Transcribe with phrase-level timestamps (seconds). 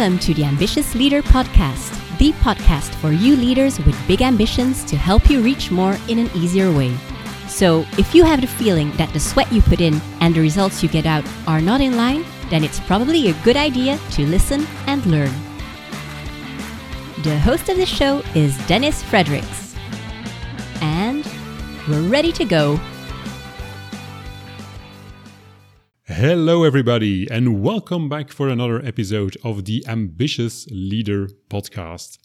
[0.00, 4.96] Welcome to the Ambitious Leader Podcast, the podcast for you leaders with big ambitions to
[4.96, 6.96] help you reach more in an easier way.
[7.48, 10.82] So, if you have the feeling that the sweat you put in and the results
[10.82, 14.66] you get out are not in line, then it's probably a good idea to listen
[14.86, 15.34] and learn.
[17.22, 19.76] The host of the show is Dennis Fredericks.
[20.80, 21.30] And
[21.86, 22.80] we're ready to go.
[26.12, 32.18] Hello, everybody, and welcome back for another episode of the Ambitious Leader podcast.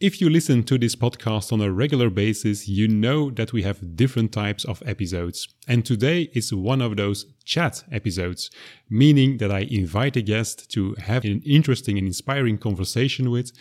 [0.00, 3.94] If you listen to this podcast on a regular basis, you know that we have
[3.94, 5.46] different types of episodes.
[5.68, 8.50] And today is one of those chat episodes,
[8.90, 13.52] meaning that I invite a guest to have an interesting and inspiring conversation with.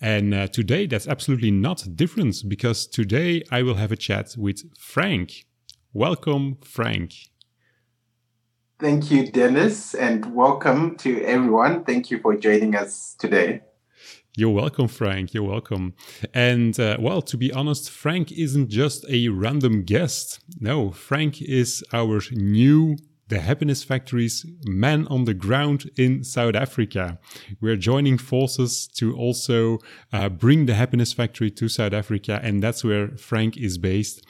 [0.00, 4.62] And uh, today that's absolutely not different because today I will have a chat with
[4.78, 5.44] Frank.
[5.92, 7.12] Welcome, Frank.
[8.80, 11.84] Thank you, Dennis, and welcome to everyone.
[11.84, 13.60] Thank you for joining us today.
[14.34, 15.34] You're welcome, Frank.
[15.34, 15.92] You're welcome.
[16.32, 20.40] And uh, well, to be honest, Frank isn't just a random guest.
[20.58, 22.96] No, Frank is our new
[23.30, 27.18] the Happiness Factory's man on the ground in South Africa.
[27.60, 29.78] We're joining forces to also
[30.12, 34.26] uh, bring the Happiness Factory to South Africa, and that's where Frank is based.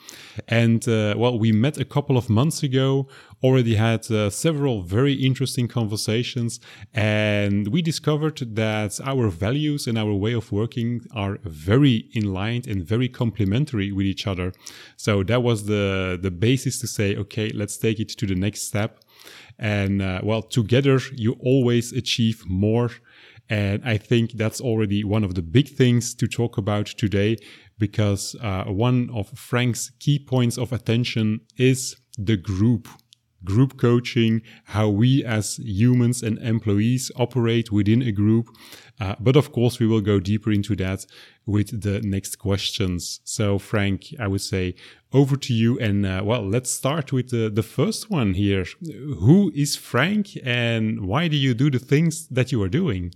[0.47, 3.07] And uh, well, we met a couple of months ago,
[3.43, 6.59] already had uh, several very interesting conversations,
[6.93, 12.63] and we discovered that our values and our way of working are very in line
[12.67, 14.53] and very complementary with each other.
[14.97, 18.61] So that was the the basis to say, okay, let's take it to the next
[18.61, 18.99] step.
[19.57, 22.91] And uh, well, together you always achieve more.
[23.49, 27.35] And I think that's already one of the big things to talk about today
[27.77, 32.87] because uh, one of Frank's key points of attention is the group
[33.43, 38.49] group coaching, how we as humans and employees operate within a group.
[38.99, 41.05] Uh, but of course, we will go deeper into that
[41.45, 43.19] with the next questions.
[43.23, 44.75] So, Frank, I would say
[45.11, 45.79] over to you.
[45.79, 48.65] And uh, well, let's start with the, the first one here.
[49.19, 53.13] Who is Frank and why do you do the things that you are doing?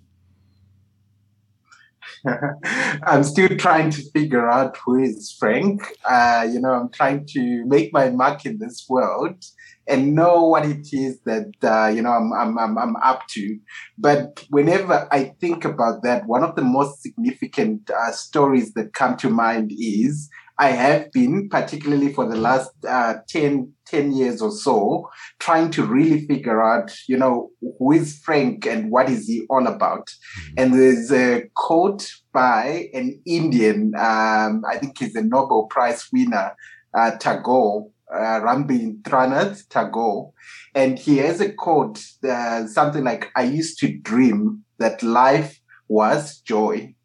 [3.03, 5.81] I'm still trying to figure out who is Frank.
[6.03, 9.43] Uh, you know, I'm trying to make my mark in this world
[9.87, 13.59] and know what it is that uh, you know I'm, I'm, I'm I'm up to.
[13.97, 19.17] But whenever I think about that, one of the most significant uh, stories that come
[19.17, 24.51] to mind is I have been, particularly for the last uh, 10, 10 years or
[24.51, 25.09] so,
[25.39, 29.67] trying to really figure out, you know, who is Frank and what is he all
[29.67, 30.07] about.
[30.07, 30.53] Mm-hmm.
[30.57, 36.55] And there's a quote by an Indian, um, I think he's a Nobel Prize winner,
[36.97, 40.31] uh, Tagore, uh, Rabindranath Tagore,
[40.73, 46.39] and he has a quote, uh, something like, I used to dream that life was
[46.39, 46.95] joy.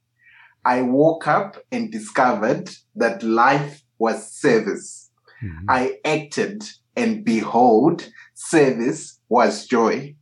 [0.65, 5.10] I woke up and discovered that life was service.
[5.43, 5.66] Mm-hmm.
[5.69, 6.65] I acted
[6.97, 10.16] and behold, service was joy.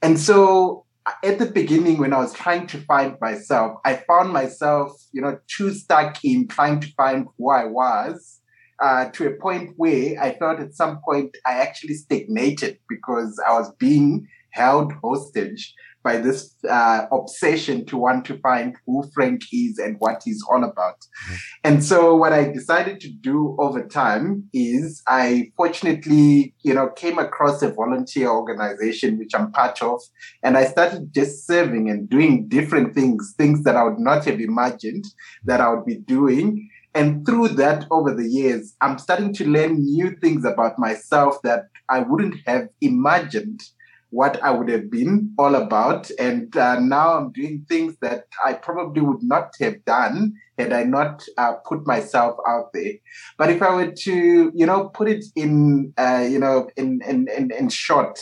[0.00, 0.86] And so
[1.22, 5.38] at the beginning, when I was trying to find myself, I found myself, you know,
[5.48, 8.40] too stuck in trying to find who I was
[8.82, 13.52] uh, to a point where I thought at some point I actually stagnated because I
[13.52, 15.74] was being held hostage
[16.04, 20.62] by this uh, obsession to want to find who Frank is and what he's all
[20.62, 21.00] about.
[21.00, 21.34] Mm-hmm.
[21.64, 27.18] And so what I decided to do over time is I fortunately, you know, came
[27.18, 30.00] across a volunteer organization, which I'm part of,
[30.42, 34.40] and I started just serving and doing different things, things that I would not have
[34.40, 35.06] imagined
[35.44, 36.68] that I would be doing.
[36.94, 41.64] And through that, over the years, I'm starting to learn new things about myself that
[41.88, 43.62] I wouldn't have imagined
[44.10, 46.08] what I would have been all about.
[46.20, 50.84] And uh, now I'm doing things that I probably would not have done had I
[50.84, 52.92] not uh, put myself out there.
[53.38, 57.26] But if I were to, you know, put it in, uh, you know, in, in,
[57.36, 58.20] in, in short,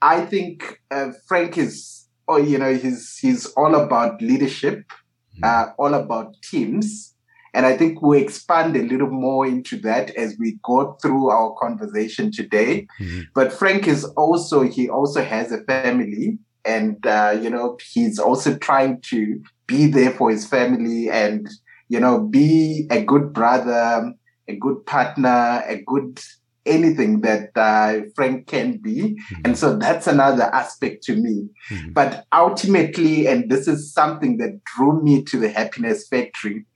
[0.00, 4.84] I think uh, Frank is, oh, you know, he's, he's all about leadership,
[5.34, 5.42] mm-hmm.
[5.42, 7.15] uh, all about teams
[7.56, 11.54] and I think we'll expand a little more into that as we go through our
[11.58, 12.86] conversation today.
[13.00, 13.20] Mm-hmm.
[13.34, 18.58] But Frank is also, he also has a family and, uh, you know, he's also
[18.58, 21.48] trying to be there for his family and,
[21.88, 24.12] you know, be a good brother,
[24.46, 26.20] a good partner, a good
[26.66, 29.14] anything that uh, Frank can be.
[29.14, 29.42] Mm-hmm.
[29.44, 31.48] And so that's another aspect to me.
[31.70, 31.92] Mm-hmm.
[31.92, 36.66] But ultimately, and this is something that drew me to the Happiness Factory,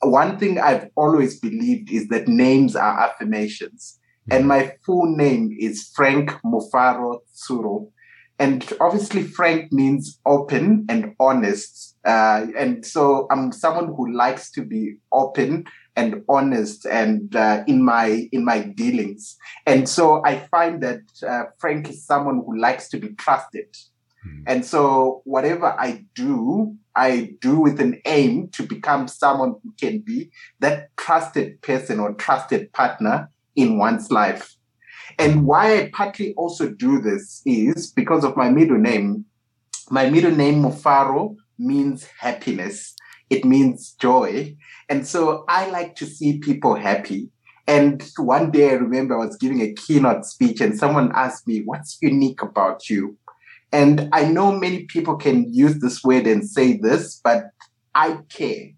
[0.00, 3.98] one thing I've always believed is that names are affirmations.
[4.30, 7.90] And my full name is Frank Mufaro Tsuru.
[8.38, 11.96] And obviously, frank means open and honest.
[12.04, 15.64] Uh, and so I'm someone who likes to be open
[15.94, 19.36] and honest and uh, in my in my dealings.
[19.64, 23.74] And so I find that uh, Frank is someone who likes to be trusted.
[24.26, 24.42] Mm.
[24.46, 30.00] And so whatever I do, I do with an aim to become someone who can
[30.00, 30.30] be
[30.60, 34.56] that trusted person or trusted partner in one's life.
[35.18, 39.24] And why I partly also do this is because of my middle name.
[39.90, 42.94] My middle name, Mufaro, means happiness.
[43.30, 44.56] It means joy.
[44.88, 47.30] And so I like to see people happy.
[47.66, 51.62] And one day I remember I was giving a keynote speech and someone asked me,
[51.64, 53.16] What's unique about you?
[53.72, 57.50] And I know many people can use this word and say this, but
[57.94, 58.70] I care.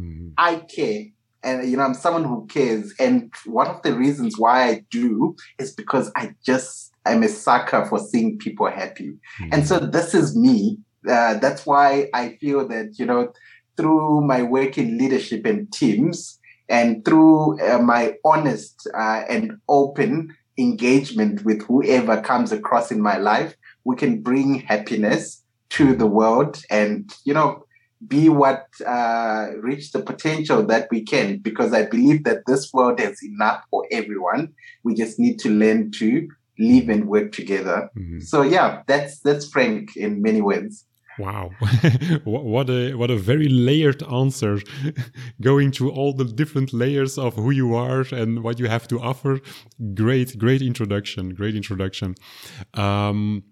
[0.00, 0.28] Mm-hmm.
[0.38, 1.04] I care.
[1.42, 2.94] And, you know, I'm someone who cares.
[2.98, 7.84] And one of the reasons why I do is because I just, I'm a sucker
[7.86, 9.10] for seeing people happy.
[9.40, 9.48] Mm-hmm.
[9.52, 10.78] And so this is me.
[11.08, 13.32] Uh, that's why I feel that, you know,
[13.76, 16.38] through my work in leadership and teams
[16.68, 23.16] and through uh, my honest uh, and open engagement with whoever comes across in my
[23.16, 23.54] life,
[23.88, 27.64] we can bring happiness to the world and, you know,
[28.06, 33.00] be what uh, reach the potential that we can because I believe that this world
[33.00, 34.52] has enough for everyone.
[34.84, 37.88] We just need to learn to live and work together.
[37.96, 38.20] Mm-hmm.
[38.20, 40.84] So yeah, that's that's frank in many ways.
[41.18, 41.50] Wow,
[42.24, 44.60] what a what a very layered answer,
[45.40, 49.00] going through all the different layers of who you are and what you have to
[49.00, 49.40] offer.
[49.94, 51.34] Great, great introduction.
[51.34, 52.14] Great introduction.
[52.74, 53.42] Um,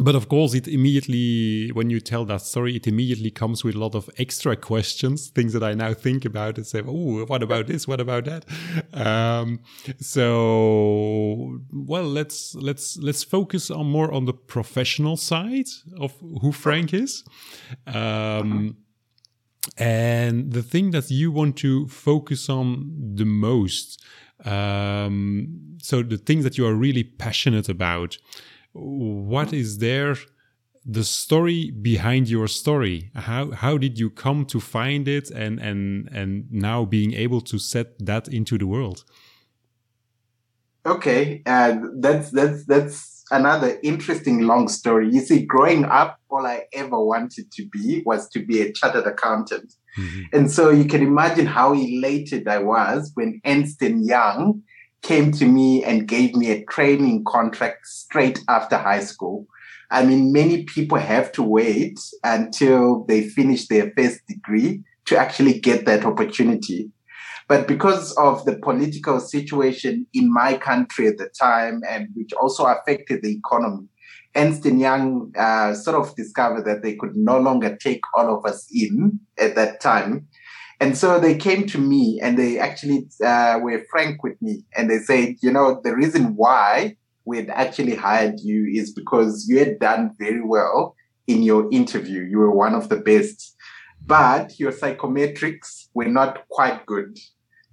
[0.00, 3.78] but of course it immediately when you tell that story it immediately comes with a
[3.78, 7.66] lot of extra questions things that i now think about and say oh what about
[7.66, 7.86] this?
[7.86, 8.44] What about that?
[8.92, 9.60] Um,
[10.00, 15.68] so well let's let's let's focus on more on the professional side
[15.98, 17.24] of who frank is.
[17.86, 18.76] Um,
[19.76, 24.02] and the thing that you want to focus on the most
[24.44, 28.16] um, so the things that you are really passionate about
[28.72, 30.16] what is there
[30.84, 33.10] the story behind your story?
[33.14, 37.58] How how did you come to find it and and and now being able to
[37.58, 39.04] set that into the world?
[40.86, 45.10] Okay uh, that's that's that's another interesting long story.
[45.10, 49.06] You see growing up all i ever wanted to be was to be a chartered
[49.06, 49.74] accountant.
[49.98, 50.22] Mm-hmm.
[50.32, 54.62] and so you can imagine how elated i was when ernst young
[55.02, 59.46] came to me and gave me a training contract straight after high school.
[59.90, 65.58] I mean, many people have to wait until they finish their first degree to actually
[65.58, 66.90] get that opportunity.
[67.48, 72.64] But because of the political situation in my country at the time, and which also
[72.66, 73.88] affected the economy,
[74.36, 78.68] Ernst Young uh, sort of discovered that they could no longer take all of us
[78.72, 80.28] in at that time.
[80.80, 84.64] And so they came to me and they actually uh, were frank with me.
[84.74, 86.96] And they said, you know, the reason why
[87.26, 90.96] we had actually hired you is because you had done very well
[91.26, 92.22] in your interview.
[92.22, 93.56] You were one of the best,
[94.06, 97.18] but your psychometrics were not quite good.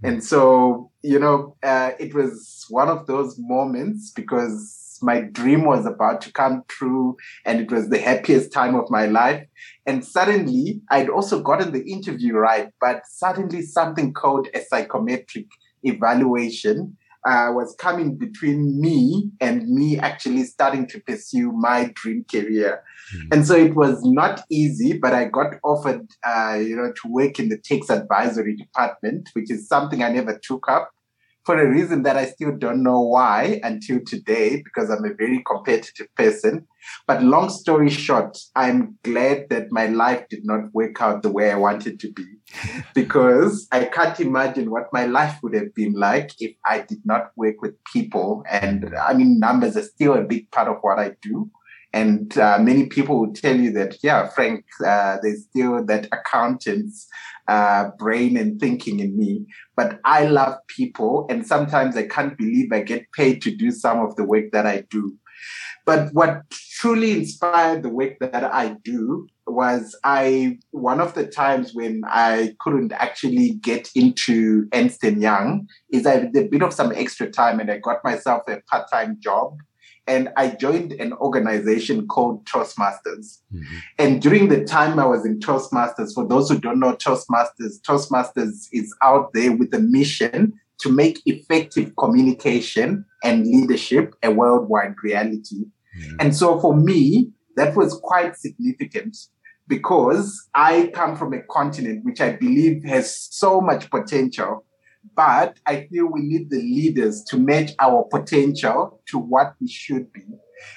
[0.03, 5.85] And so, you know, uh, it was one of those moments because my dream was
[5.85, 9.45] about to come true and it was the happiest time of my life.
[9.85, 15.47] And suddenly I'd also gotten the interview right, but suddenly something called a psychometric
[15.83, 22.83] evaluation uh, was coming between me and me actually starting to pursue my dream career.
[23.13, 23.27] Mm-hmm.
[23.33, 27.39] And so it was not easy, but I got offered, uh, you know, to work
[27.39, 30.91] in the tax advisory department, which is something I never took up
[31.47, 35.41] for a reason that I still don't know why until today, because I'm a very
[35.47, 36.67] competitive person.
[37.07, 41.49] But long story short, I'm glad that my life did not work out the way
[41.49, 42.25] I wanted to be,
[42.93, 47.31] because I can't imagine what my life would have been like if I did not
[47.37, 48.43] work with people.
[48.51, 51.49] And I mean, numbers are still a big part of what I do.
[51.97, 57.07] And uh, many people will tell you that, yeah, Frank, uh, there's still that accountant's
[57.47, 59.47] uh, brain and thinking in me.
[59.75, 63.99] But I love people, and sometimes I can't believe I get paid to do some
[63.99, 65.15] of the work that I do.
[65.87, 71.73] But what truly inspired the work that I do was I one of the times
[71.73, 76.91] when I couldn't actually get into Ernst Young is I had a bit of some
[76.91, 79.57] extra time and I got myself a part-time job
[80.07, 83.39] and I joined an organization called Toastmasters.
[83.53, 83.77] Mm-hmm.
[83.99, 88.67] And during the time I was in Toastmasters, for those who don't know Toastmasters, Toastmasters
[88.71, 95.65] is out there with a mission to make effective communication and leadership a worldwide reality.
[95.99, 96.15] Mm-hmm.
[96.19, 99.17] And so for me, that was quite significant
[99.67, 104.63] because I come from a continent which I believe has so much potential,
[105.15, 110.11] but I feel we need the leaders to match our potential to what we should
[110.13, 110.23] be.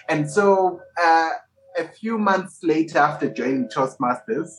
[0.09, 1.31] And so uh,
[1.79, 4.51] a few months later, after joining Toastmasters,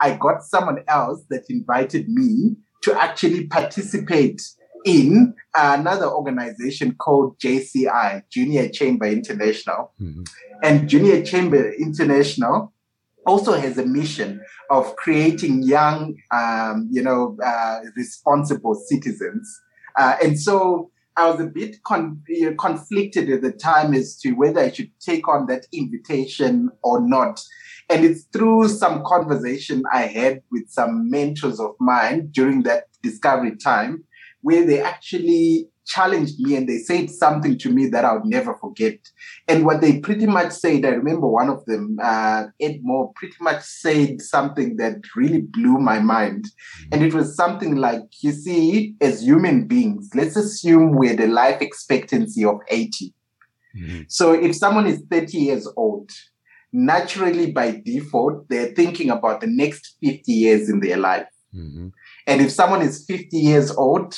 [0.00, 4.40] I got someone else that invited me to actually participate
[4.84, 9.92] in another organization called JCI, Junior Chamber International.
[10.00, 10.22] Mm-hmm.
[10.62, 12.72] And Junior Chamber International
[13.28, 19.60] also has a mission of creating young, um, you know, uh, responsible citizens.
[19.96, 22.22] Uh, and so I was a bit con-
[22.58, 27.40] conflicted at the time as to whether I should take on that invitation or not.
[27.90, 33.56] And it's through some conversation I had with some mentors of mine during that discovery
[33.56, 34.04] time
[34.42, 38.54] where they actually challenged me and they said something to me that I would never
[38.54, 38.98] forget.
[39.48, 43.36] And what they pretty much said, I remember one of them, uh, Ed Moore, pretty
[43.40, 46.46] much said something that really blew my mind.
[46.92, 51.62] And it was something like, you see, as human beings, let's assume we're the life
[51.62, 53.14] expectancy of 80.
[53.76, 54.02] Mm-hmm.
[54.08, 56.10] So if someone is 30 years old,
[56.72, 61.26] naturally by default, they're thinking about the next 50 years in their life.
[61.54, 61.88] Mm-hmm.
[62.26, 64.14] And if someone is 50 years old,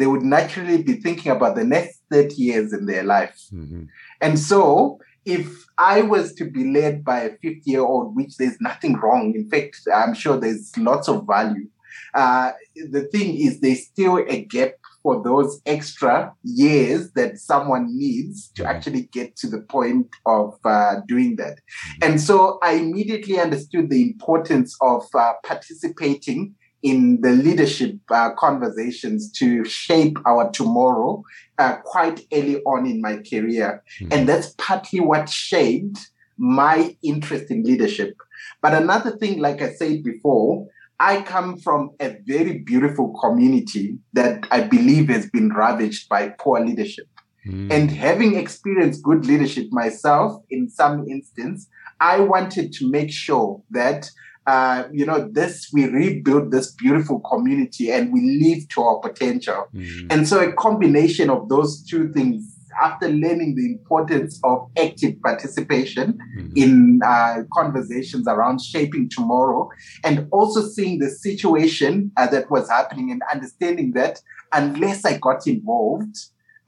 [0.00, 3.38] they would naturally be thinking about the next 30 years in their life.
[3.52, 3.84] Mm-hmm.
[4.22, 8.56] And so, if I was to be led by a 50 year old, which there's
[8.60, 11.68] nothing wrong, in fact, I'm sure there's lots of value.
[12.14, 18.50] Uh, the thing is, there's still a gap for those extra years that someone needs
[18.52, 18.70] to mm-hmm.
[18.70, 21.56] actually get to the point of uh, doing that.
[21.56, 22.10] Mm-hmm.
[22.10, 29.30] And so I immediately understood the importance of uh, participating in the leadership uh, conversations
[29.32, 31.22] to shape our tomorrow
[31.58, 33.82] uh, quite early on in my career.
[34.00, 34.12] Mm-hmm.
[34.12, 38.16] And that's partly what shaped my interest in leadership.
[38.62, 40.68] But another thing, like I said before,
[40.98, 46.64] I come from a very beautiful community that I believe has been ravaged by poor
[46.64, 47.06] leadership.
[47.46, 47.72] Mm.
[47.72, 51.68] And having experienced good leadership myself in some instance,
[52.00, 54.10] I wanted to make sure that
[54.50, 59.60] uh, you know, this we rebuild this beautiful community and we live to our potential.
[59.74, 60.08] Mm-hmm.
[60.12, 66.18] And so a combination of those two things after learning the importance of active participation
[66.36, 66.52] mm-hmm.
[66.56, 69.68] in uh, conversations around shaping tomorrow,
[70.04, 74.20] and also seeing the situation uh, that was happening and understanding that
[74.52, 76.16] unless I got involved,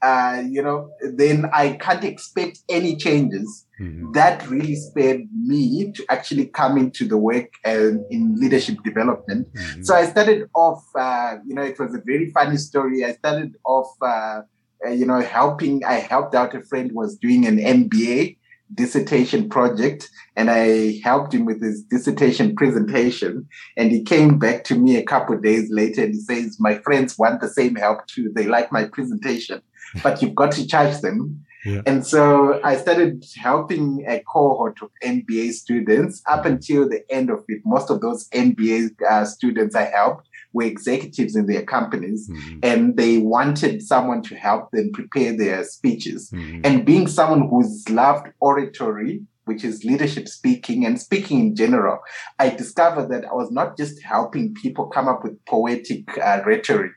[0.03, 3.65] uh, you know, then I can't expect any changes.
[3.79, 4.11] Mm-hmm.
[4.11, 9.47] That really spurred me to actually come into the work and in leadership development.
[9.53, 9.83] Mm-hmm.
[9.83, 13.05] So I started off, uh, you know, it was a very funny story.
[13.05, 14.41] I started off, uh,
[14.85, 15.85] uh, you know, helping.
[15.85, 18.37] I helped out a friend who was doing an MBA
[18.73, 23.47] dissertation project and I helped him with his dissertation presentation.
[23.77, 26.79] And he came back to me a couple of days later and he says, My
[26.79, 28.31] friends want the same help too.
[28.35, 29.61] They like my presentation
[30.01, 31.43] but you've got to charge them.
[31.65, 31.81] Yeah.
[31.85, 37.43] And so I started helping a cohort of MBA students up until the end of
[37.47, 37.61] it.
[37.63, 42.59] Most of those MBA uh, students I helped were executives in their companies mm-hmm.
[42.63, 46.29] and they wanted someone to help them prepare their speeches.
[46.31, 46.61] Mm-hmm.
[46.63, 51.99] And being someone who's loved oratory, which is leadership speaking and speaking in general,
[52.39, 56.93] I discovered that I was not just helping people come up with poetic uh, rhetoric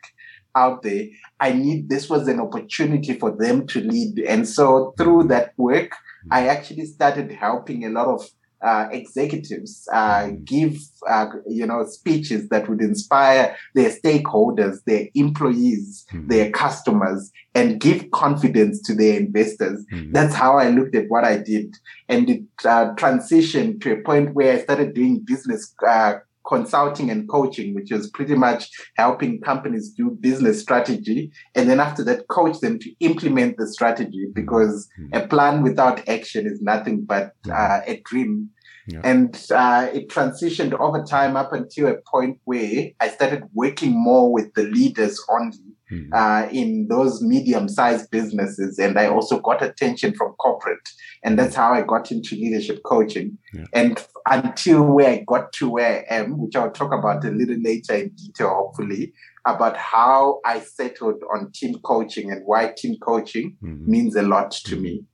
[0.56, 1.06] out there.
[1.38, 4.18] I need this was an opportunity for them to lead.
[4.20, 5.92] And so through that work,
[6.30, 8.28] I actually started helping a lot of
[8.62, 16.06] uh, executives uh, give uh, you know speeches that would inspire their stakeholders, their employees,
[16.12, 16.26] mm-hmm.
[16.28, 19.84] their customers, and give confidence to their investors.
[19.92, 20.12] Mm-hmm.
[20.12, 21.76] That's how I looked at what I did,
[22.08, 26.14] and it uh, transitioned to a point where I started doing business uh,
[26.46, 31.30] consulting and coaching, which was pretty much helping companies do business strategy.
[31.54, 35.16] And then after that, coach them to implement the strategy because mm-hmm.
[35.16, 38.50] a plan without action is nothing but uh, a dream.
[38.88, 39.00] Yeah.
[39.02, 44.32] And uh, it transitioned over time up until a point where I started working more
[44.32, 45.58] with the leaders only
[45.90, 46.08] mm.
[46.12, 48.78] uh, in those medium sized businesses.
[48.78, 50.88] And I also got attention from corporate.
[51.24, 53.38] And that's how I got into leadership coaching.
[53.52, 53.64] Yeah.
[53.72, 57.58] And until where I got to where I am, which I'll talk about a little
[57.60, 59.12] later in detail, hopefully,
[59.44, 63.90] about how I settled on team coaching and why team coaching mm-hmm.
[63.90, 65.04] means a lot to me.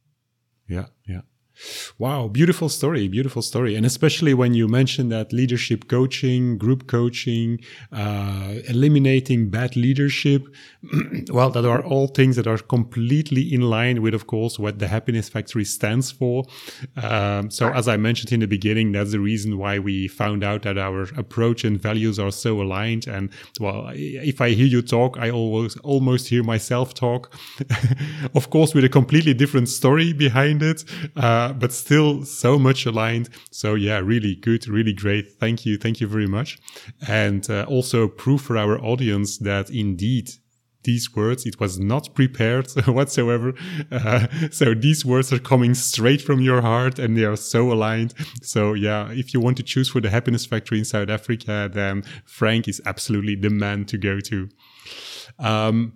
[0.69, 1.21] Yeah, yeah.
[1.99, 3.77] Wow, beautiful story, beautiful story.
[3.77, 7.61] And especially when you mention that leadership coaching, group coaching,
[7.93, 10.47] uh, eliminating bad leadership,
[11.31, 14.89] well, that are all things that are completely in line with, of course, what the
[14.89, 16.45] Happiness Factory stands for.
[16.97, 20.63] Um, so, as I mentioned in the beginning, that's the reason why we found out
[20.63, 23.07] that our approach and values are so aligned.
[23.07, 23.31] And
[23.61, 27.35] well, if I hear you talk, I always almost hear myself talk,
[28.35, 30.85] of course, with a completely different story behind it.
[31.17, 33.29] Uh, but still so much aligned.
[33.51, 35.33] So yeah, really good, really great.
[35.41, 35.79] Thank you.
[35.79, 36.59] Thank you very much.
[37.09, 40.31] And uh, also proof for our audience that indeed
[40.85, 41.47] these words.
[41.47, 43.55] It was not prepared whatsoever.
[43.91, 48.15] Uh, so these words are coming straight from your heart and they are so aligned.
[48.43, 52.03] So yeah, if you want to choose for the happiness factory in South Africa, then
[52.25, 54.49] Frank is absolutely the man to go to.
[55.39, 55.95] Um,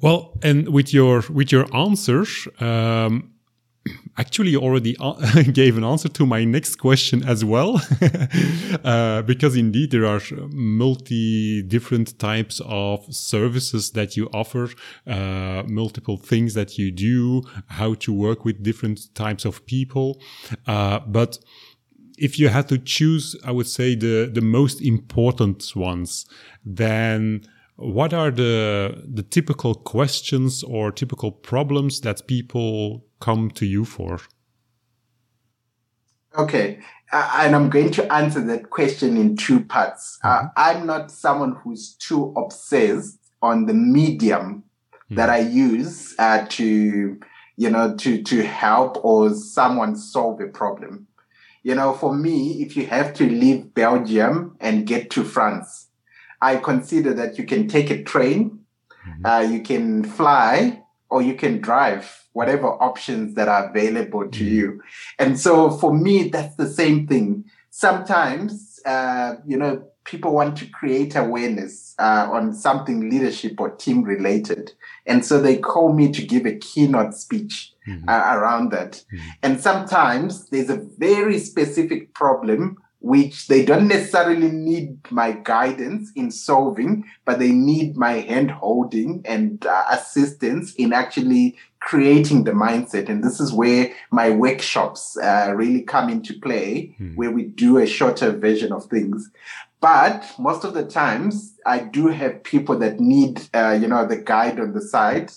[0.00, 3.32] well, and with your, with your answers, um,
[4.18, 4.96] actually already
[5.52, 7.80] gave an answer to my next question as well.
[8.84, 14.68] Uh, because indeed there are multi different types of services that you offer
[15.06, 20.20] uh, multiple things that you do how to work with different types of people.
[20.66, 21.38] Uh, but
[22.18, 26.26] if you had to choose i would say the the most important ones
[26.64, 27.42] then
[27.76, 34.18] what are the the typical questions or typical problems that people come to you for?
[36.36, 36.80] Okay,
[37.12, 40.18] uh, and I'm going to answer that question in two parts.
[40.24, 40.46] Uh, mm-hmm.
[40.46, 44.64] Uh, I'm not someone who's too obsessed on the medium
[44.94, 45.14] mm-hmm.
[45.14, 47.20] that I use uh, to,
[47.56, 51.06] you know, to to help or someone solve a problem.
[51.62, 55.88] You know, for me, if you have to leave Belgium and get to France,
[56.40, 58.64] I consider that you can take a train,
[59.06, 59.26] mm-hmm.
[59.26, 60.81] uh, you can fly,
[61.12, 64.54] or you can drive, whatever options that are available to mm-hmm.
[64.54, 64.82] you.
[65.18, 67.44] And so for me, that's the same thing.
[67.68, 74.02] Sometimes, uh, you know, people want to create awareness uh, on something leadership or team
[74.02, 74.72] related.
[75.04, 78.08] And so they call me to give a keynote speech mm-hmm.
[78.08, 78.92] uh, around that.
[78.92, 79.28] Mm-hmm.
[79.42, 86.30] And sometimes there's a very specific problem which they don't necessarily need my guidance in
[86.30, 93.08] solving, but they need my hand holding and uh, assistance in actually creating the mindset.
[93.08, 97.14] And this is where my workshops uh, really come into play, hmm.
[97.16, 99.30] where we do a shorter version of things.
[99.80, 104.16] But most of the times, I do have people that need, uh, you know, the
[104.16, 105.32] guide on the side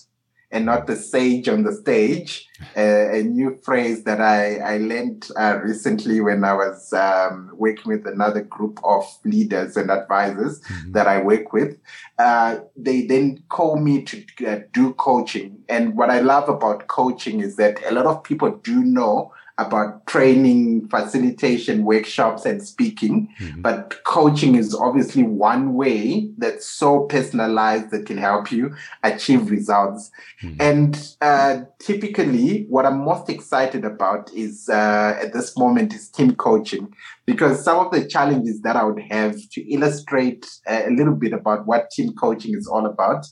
[0.55, 2.47] and not the sage on the stage.
[2.77, 7.91] Uh, a new phrase that I, I learned uh, recently when I was um, working
[7.91, 10.93] with another group of leaders and advisors mm-hmm.
[10.93, 11.77] that I work with.
[12.17, 15.63] Uh, they then call me to uh, do coaching.
[15.67, 20.05] And what I love about coaching is that a lot of people do know about
[20.05, 23.29] training, facilitation, workshops, and speaking.
[23.39, 23.61] Mm-hmm.
[23.61, 30.11] But coaching is obviously one way that's so personalized that can help you achieve results.
[30.43, 30.61] Mm-hmm.
[30.61, 36.35] And uh, typically, what I'm most excited about is uh, at this moment is team
[36.35, 36.93] coaching,
[37.25, 41.65] because some of the challenges that I would have to illustrate a little bit about
[41.65, 43.25] what team coaching is all about,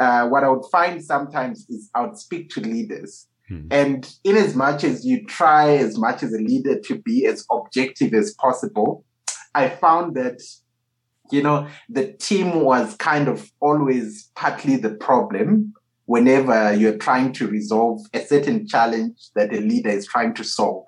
[0.00, 3.66] uh, what I would find sometimes is I would speak to leaders Hmm.
[3.70, 7.46] And in as much as you try as much as a leader to be as
[7.50, 9.04] objective as possible,
[9.54, 10.40] I found that,
[11.30, 17.46] you know, the team was kind of always partly the problem whenever you're trying to
[17.46, 20.84] resolve a certain challenge that a leader is trying to solve.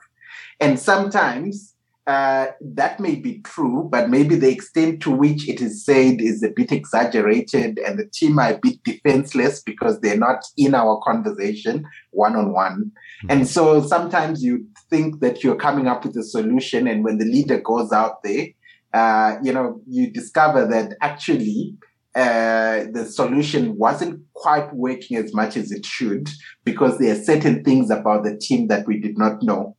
[0.60, 1.69] And sometimes
[2.10, 6.42] uh, that may be true, but maybe the extent to which it is said is
[6.42, 11.00] a bit exaggerated, and the team are a bit defenseless because they're not in our
[11.04, 12.90] conversation one on one.
[13.28, 17.26] And so sometimes you think that you're coming up with a solution, and when the
[17.26, 18.48] leader goes out there,
[18.92, 21.76] uh, you know, you discover that actually
[22.16, 26.28] uh, the solution wasn't quite working as much as it should
[26.64, 29.76] because there are certain things about the team that we did not know.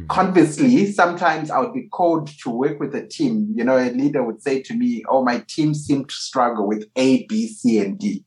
[0.00, 0.06] Mm-hmm.
[0.06, 3.52] Conversely, sometimes I would be called to work with a team.
[3.54, 6.84] You know, a leader would say to me, Oh, my team seemed to struggle with
[6.96, 8.24] A, B, C, and D.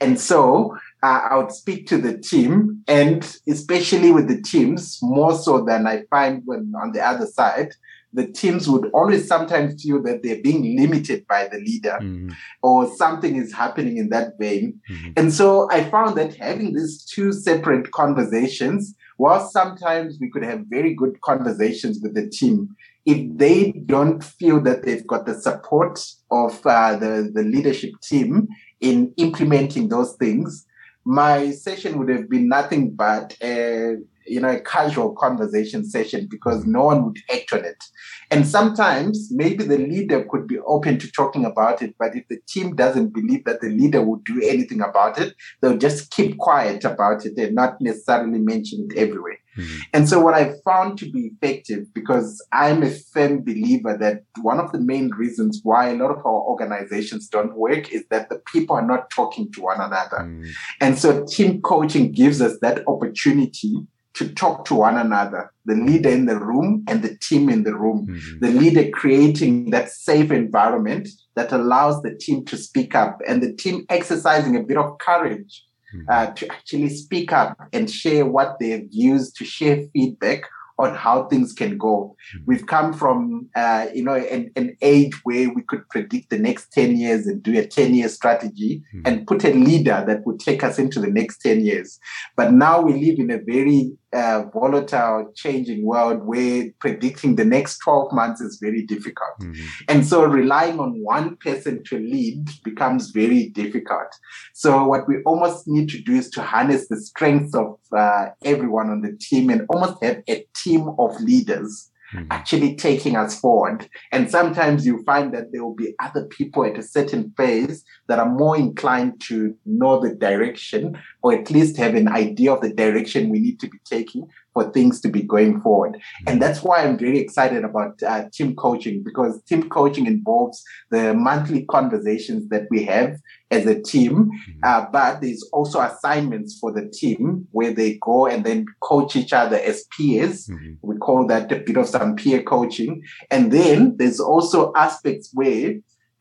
[0.00, 5.34] And so uh, I would speak to the team, and especially with the teams, more
[5.34, 7.72] so than I find when on the other side,
[8.12, 12.30] the teams would always sometimes feel that they're being limited by the leader mm-hmm.
[12.62, 14.80] or something is happening in that vein.
[14.90, 15.10] Mm-hmm.
[15.16, 20.64] And so I found that having these two separate conversations while sometimes we could have
[20.68, 26.04] very good conversations with the team, if they don't feel that they've got the support
[26.30, 28.48] of uh, the, the leadership team
[28.80, 30.66] in implementing those things,
[31.04, 36.66] my session would have been nothing but a, you know, a casual conversation session because
[36.66, 37.82] no one would act on it.
[38.30, 42.38] And sometimes maybe the leader could be open to talking about it, but if the
[42.48, 46.84] team doesn't believe that the leader would do anything about it, they'll just keep quiet
[46.84, 49.38] about it and not necessarily mention it everywhere.
[49.56, 49.78] Mm-hmm.
[49.94, 54.60] And so, what I found to be effective, because I'm a firm believer that one
[54.60, 58.40] of the main reasons why a lot of our organizations don't work is that the
[58.52, 60.18] people are not talking to one another.
[60.18, 60.50] Mm-hmm.
[60.80, 63.86] And so, team coaching gives us that opportunity
[64.16, 67.74] to talk to one another, the leader in the room and the team in the
[67.74, 68.38] room, mm-hmm.
[68.40, 73.52] the leader creating that safe environment that allows the team to speak up and the
[73.52, 76.06] team exercising a bit of courage mm-hmm.
[76.10, 80.44] uh, to actually speak up and share what they've used to share feedback
[80.78, 82.16] on how things can go.
[82.34, 82.44] Mm-hmm.
[82.46, 86.70] We've come from, uh, you know, an, an, age where we could predict the next
[86.72, 89.02] 10 years and do a 10 year strategy mm-hmm.
[89.06, 91.98] and put a leader that would take us into the next 10 years.
[92.36, 97.78] But now we live in a very uh, volatile, changing world where predicting the next
[97.78, 99.38] 12 months is very difficult.
[99.40, 99.66] Mm-hmm.
[99.88, 104.08] And so relying on one person to lead becomes very difficult.
[104.54, 108.88] So what we almost need to do is to harness the strengths of uh, everyone
[108.90, 112.26] on the team and almost have a team of leaders mm-hmm.
[112.30, 113.88] actually taking us forward.
[114.12, 118.18] And sometimes you find that there will be other people at a certain phase that
[118.18, 122.72] are more inclined to know the direction or at least have an idea of the
[122.72, 125.92] direction we need to be taking for things to be going forward.
[125.92, 126.28] Mm-hmm.
[126.28, 131.12] And that's why I'm very excited about uh, team coaching because team coaching involves the
[131.12, 133.18] monthly conversations that we have
[133.50, 134.60] as a team, mm-hmm.
[134.64, 139.34] uh, but there's also assignments for the team where they go and then coach each
[139.34, 140.46] other as peers.
[140.46, 140.72] Mm-hmm.
[140.80, 143.02] We call that a bit of some peer coaching.
[143.30, 145.74] And then there's also aspects where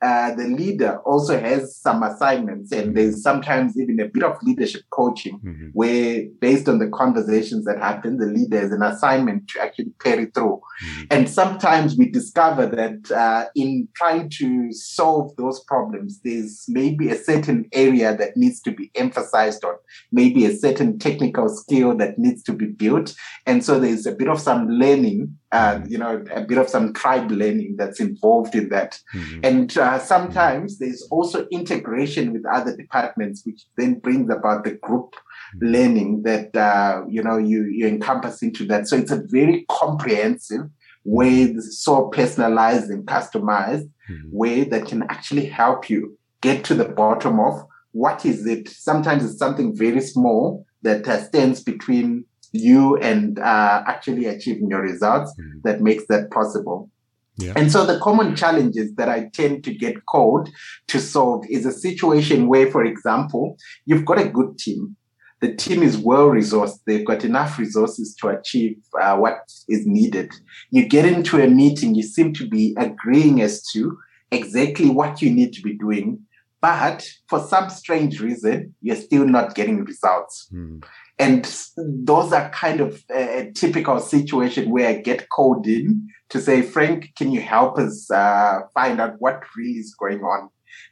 [0.06, 4.84] uh, the leader also has some assignments, and there's sometimes even a bit of leadership
[4.92, 5.70] coaching mm-hmm.
[5.74, 10.28] where, based on the conversations that happen, the leader has an assignment to actually carry
[10.28, 10.62] through.
[10.62, 11.04] Mm-hmm.
[11.10, 17.18] And sometimes we discover that uh, in trying to solve those problems, there's maybe a
[17.18, 19.76] certain area that needs to be emphasized on,
[20.12, 23.16] maybe a certain technical skill that needs to be built.
[23.48, 26.88] And so there's a bit of some learning uh, you know, a bit of some
[27.02, 28.92] tribe learning that's involved in that.
[29.14, 29.40] Mm-hmm.
[29.50, 35.10] And uh, sometimes there's also integration with other departments, which then brings about the group
[35.16, 35.66] mm-hmm.
[35.74, 38.88] learning that, uh, you know, you, you encompass into that.
[38.88, 40.66] So it's a very comprehensive
[41.06, 44.38] way, so personalized and customized mm-hmm.
[44.42, 48.68] way that can actually help you get to the bottom of what is it.
[48.68, 54.82] Sometimes it's something very small that uh, stands between you and uh, actually achieving your
[54.82, 55.62] results mm.
[55.64, 56.90] that makes that possible.
[57.38, 57.54] Yeah.
[57.56, 60.50] And so the common challenges that I tend to get called
[60.88, 64.96] to solve is a situation where, for example, you've got a good team.
[65.42, 66.80] The team is well resourced.
[66.88, 70.32] They've got enough resources to achieve uh, what is needed.
[70.72, 73.98] You get into a meeting, you seem to be agreeing as to
[74.32, 76.20] exactly what you need to be doing.
[76.62, 80.48] But for some strange reason, you're still not getting results.
[80.54, 80.84] Mm.
[81.18, 81.46] And
[81.78, 87.14] those are kind of a typical situation where I get called in to say, Frank,
[87.16, 90.50] can you help us uh, find out what really is going on?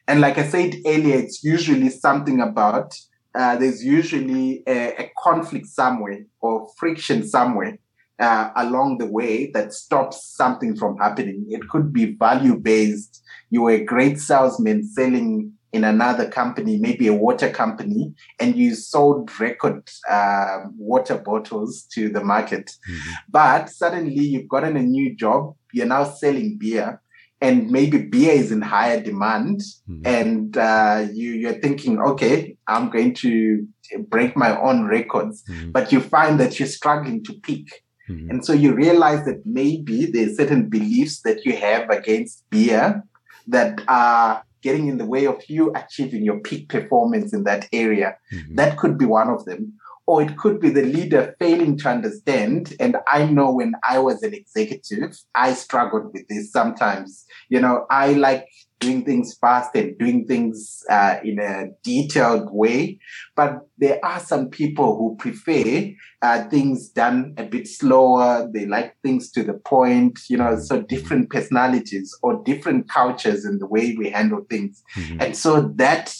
[0.07, 2.93] And like I said earlier, it's usually something about
[3.35, 7.79] uh, there's usually a, a, conflict somewhere or friction somewhere
[8.19, 11.43] uh, along the way that stops something from happening.
[11.49, 13.23] It could be value based.
[13.49, 18.75] You were a great salesman selling in another company, maybe a water company, and you
[18.75, 22.71] sold record uh, water bottles to the market.
[22.89, 23.11] Mm-hmm.
[23.29, 27.01] But suddenly you've gotten a new job, you're now selling beer,
[27.41, 30.05] and maybe beer is in higher demand, mm-hmm.
[30.05, 33.67] and uh, you, you're thinking, okay, I'm going to
[34.07, 35.71] break my own records, mm-hmm.
[35.71, 37.81] but you find that you're struggling to peak.
[38.09, 38.29] Mm-hmm.
[38.29, 43.03] And so you realize that maybe there's certain beliefs that you have against beer
[43.47, 48.17] that are getting in the way of you achieving your peak performance in that area.
[48.33, 48.55] Mm-hmm.
[48.55, 49.73] That could be one of them.
[50.05, 52.75] Or it could be the leader failing to understand.
[52.79, 57.25] And I know when I was an executive, I struggled with this sometimes.
[57.49, 58.47] You know, I like
[58.83, 62.99] doing things fast and doing things uh, in a detailed way.
[63.35, 65.89] But there are some people who prefer
[66.21, 68.49] uh, things done a bit slower.
[68.53, 73.59] They like things to the point, you know, so different personalities or different cultures in
[73.59, 74.83] the way we handle things.
[74.97, 75.21] Mm-hmm.
[75.21, 76.13] And so that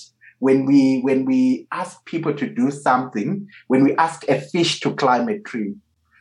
[0.44, 4.94] when we when we ask people to do something, when we ask a fish to
[4.94, 5.74] climb a tree,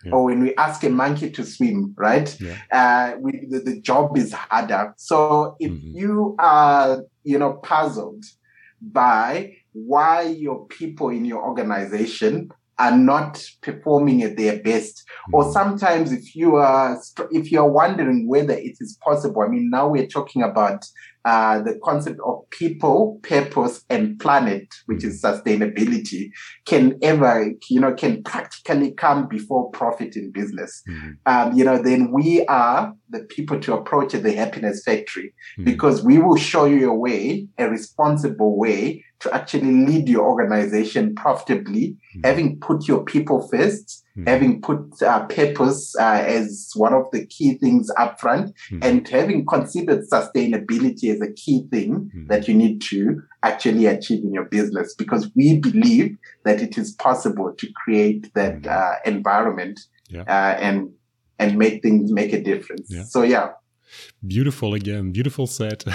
[0.04, 0.12] yeah.
[0.12, 2.28] or when we ask a monkey to swim, right?
[2.40, 2.58] Yeah.
[2.70, 4.94] Uh, we, the, the, job is harder.
[4.96, 5.98] So if mm-hmm.
[5.98, 8.24] you are, you know, puzzled
[8.80, 15.04] by why your people in your organization are not performing at their best.
[15.32, 15.52] Or Mm.
[15.52, 20.06] sometimes if you are, if you're wondering whether it is possible, I mean, now we're
[20.06, 20.84] talking about
[21.24, 26.30] uh, the concept of people, purpose, and planet, which is sustainability,
[26.66, 30.82] can ever, you know, can practically come before profit in business.
[30.88, 31.16] Mhm.
[31.26, 35.64] Um, you know, then we are the people to approach the happiness factory Mhm.
[35.64, 41.14] because we will show you a way, a responsible way to actually lead your organization
[41.14, 42.26] profitably, Mhm.
[42.26, 44.28] having put your people first, Mhm.
[44.28, 48.84] having put uh, purpose uh, as one of the key things up front, Mhm.
[48.86, 54.32] and having considered sustainability as a key thing that you need to actually achieve in
[54.32, 59.76] your business because we believe that it is possible to create that uh, environment
[60.10, 60.22] Yeah.
[60.36, 60.90] uh, and
[61.38, 62.86] and make things make a difference.
[62.96, 63.04] Yeah.
[63.04, 63.48] So yeah,
[64.26, 65.84] beautiful again beautiful set.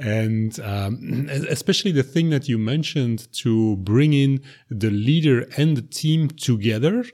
[0.00, 5.82] And um, especially the thing that you mentioned to bring in the leader and the
[5.82, 7.04] team together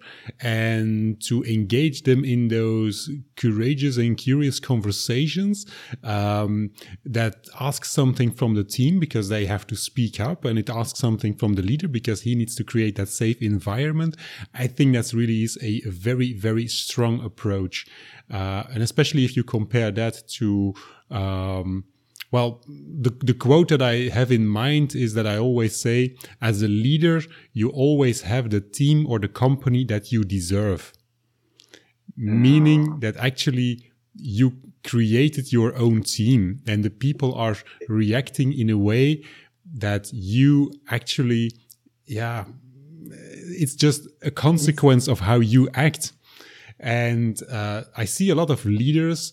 [0.41, 5.67] and to engage them in those courageous and curious conversations
[6.03, 6.71] um,
[7.05, 10.99] that ask something from the team because they have to speak up and it asks
[10.99, 14.17] something from the leader because he needs to create that safe environment.
[14.55, 17.87] I think that's really is a very very strong approach.
[18.31, 20.75] Uh, and especially if you compare that to
[21.11, 21.85] um,
[22.31, 26.63] well the, the quote that i have in mind is that i always say as
[26.63, 30.93] a leader you always have the team or the company that you deserve.
[32.17, 34.53] Meaning that actually you
[34.85, 37.57] created your own team and the people are
[37.89, 39.25] reacting in a way
[39.75, 41.51] that you actually
[42.07, 42.45] yeah
[43.61, 46.13] it's just a consequence of how you act.
[46.81, 49.33] And uh, I see a lot of leaders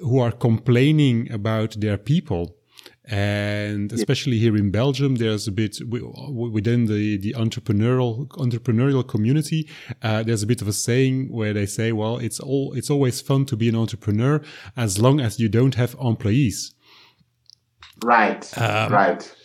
[0.00, 2.56] who are complaining about their people.
[3.04, 9.68] And especially here in Belgium, there's a bit within the, the entrepreneurial entrepreneurial community.
[10.00, 13.20] Uh, there's a bit of a saying where they say, "Well, it's all it's always
[13.20, 14.40] fun to be an entrepreneur
[14.76, 16.72] as long as you don't have employees."
[18.04, 19.36] right, Um, right.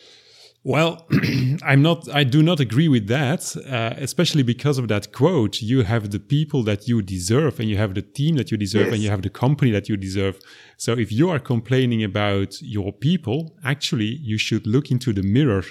[0.68, 1.06] Well,
[1.64, 2.10] I'm not.
[2.12, 5.62] I do not agree with that, uh, especially because of that quote.
[5.62, 8.86] You have the people that you deserve, and you have the team that you deserve,
[8.88, 8.94] Yes.
[8.96, 10.40] and you have the company that you deserve.
[10.78, 15.64] So, if you are complaining about your people, actually, you should look into the mirror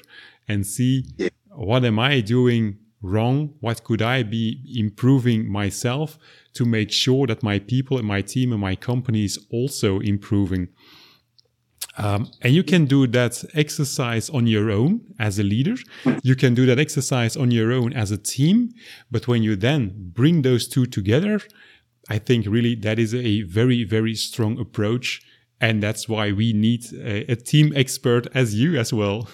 [0.46, 1.30] and see Yeah.
[1.50, 3.54] what am I doing wrong?
[3.60, 6.18] What could I be improving myself
[6.52, 10.68] to make sure that my people and my team and my company is also improving?
[11.96, 15.76] Um, and you can do that exercise on your own as a leader.
[16.22, 18.70] You can do that exercise on your own as a team.
[19.10, 21.40] But when you then bring those two together,
[22.08, 25.22] I think really that is a very, very strong approach.
[25.60, 29.28] And that's why we need a, a team expert as you as well.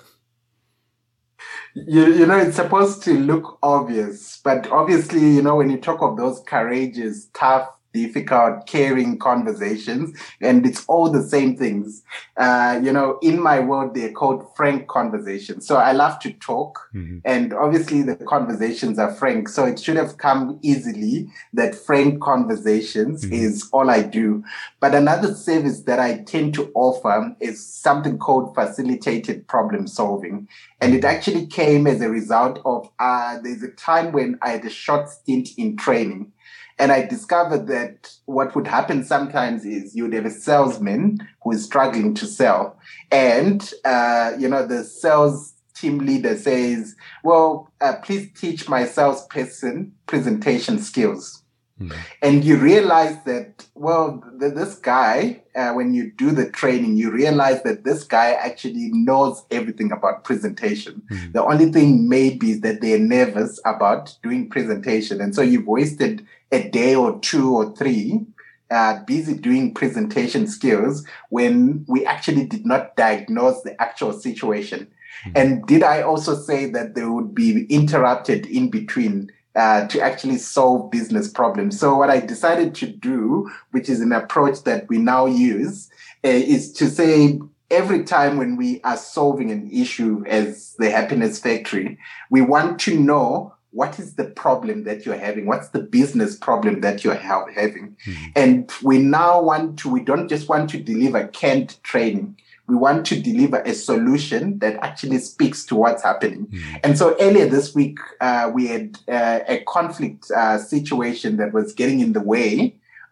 [1.75, 6.03] You, you know, it's supposed to look obvious, but obviously, you know, when you talk
[6.03, 12.03] of those courageous, tough, difficult, caring conversations, and it's all the same things.
[12.37, 15.67] Uh, you know, in my world, they're called frank conversations.
[15.67, 17.21] So I love to talk, Mhm.
[17.25, 19.49] and obviously the conversations are frank.
[19.49, 23.33] So it should have come easily that frank conversations Mhm.
[23.33, 24.43] is all I do.
[24.81, 30.49] But another service that I tend to offer is something called facilitated problem solving.
[30.81, 34.65] And it actually came as a result of uh, there's a time when I had
[34.65, 36.33] a short stint in training.
[36.81, 41.63] And I discovered that what would happen sometimes is you'd have a salesman who is
[41.63, 42.79] struggling to sell.
[43.13, 49.93] And, uh, you know, the sales team leader says, well, uh, please teach my salesperson
[50.07, 51.40] presentation skills.
[51.81, 51.93] Mhm.
[52.23, 57.11] And you realize that, well, th- this guy, uh, when you do the training, you
[57.11, 61.03] realize that this guy actually knows everything about presentation.
[61.11, 61.33] Mhm.
[61.33, 65.21] The only thing maybe is that they're nervous about doing presentation.
[65.21, 68.27] And so you've wasted a day or two or three
[68.71, 74.87] uh, busy doing presentation skills when we actually did not diagnose the actual situation.
[75.35, 80.39] And did I also say that they would be interrupted in between uh, to actually
[80.39, 81.79] solve business problems?
[81.79, 85.91] So what I decided to do, which is an approach that we now use,
[86.25, 91.39] uh, is to say every time when we are solving an issue as the happiness
[91.39, 91.99] factory,
[92.31, 95.47] we want to know what is the problem that you're having?
[95.47, 97.97] What's the business problem that you're ha- having?
[98.05, 98.33] Mhm.
[98.35, 102.37] And we now want to, we don't just want to deliver canned training.
[102.71, 106.43] We want to deliver a solution that actually speaks to what's happening.
[106.47, 106.81] Mhm.
[106.85, 108.87] And so earlier this week, uh, we had
[109.19, 112.51] uh, a conflict uh, situation that was getting in the way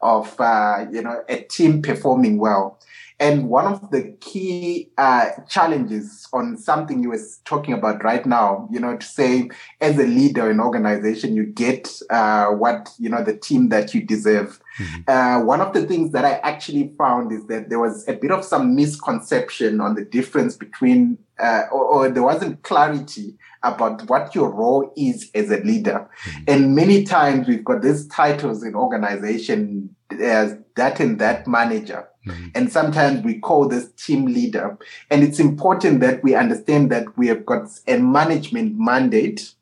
[0.00, 2.64] of, uh, you know, a team performing well.
[3.20, 8.68] And one of the key uh, challenges on something you were talking about right now,
[8.70, 9.50] you know, to say
[9.80, 14.02] as a leader in organization, you get uh, what, you know, the team that you
[14.02, 14.60] deserve.
[14.78, 15.00] Mm-hmm.
[15.08, 18.30] Uh, one of the things that I actually found is that there was a bit
[18.30, 24.34] of some misconception on the difference between, uh, or, or, there wasn't clarity about what
[24.36, 26.08] your role is as a leader.
[26.22, 26.44] Mm-hmm.
[26.46, 32.08] And many times we've got these titles in organization as that and that manager.
[32.28, 32.48] Mm-hmm.
[32.54, 34.78] And sometimes we call this team leader.
[35.10, 39.52] And it's important that we understand that we have got a management mandate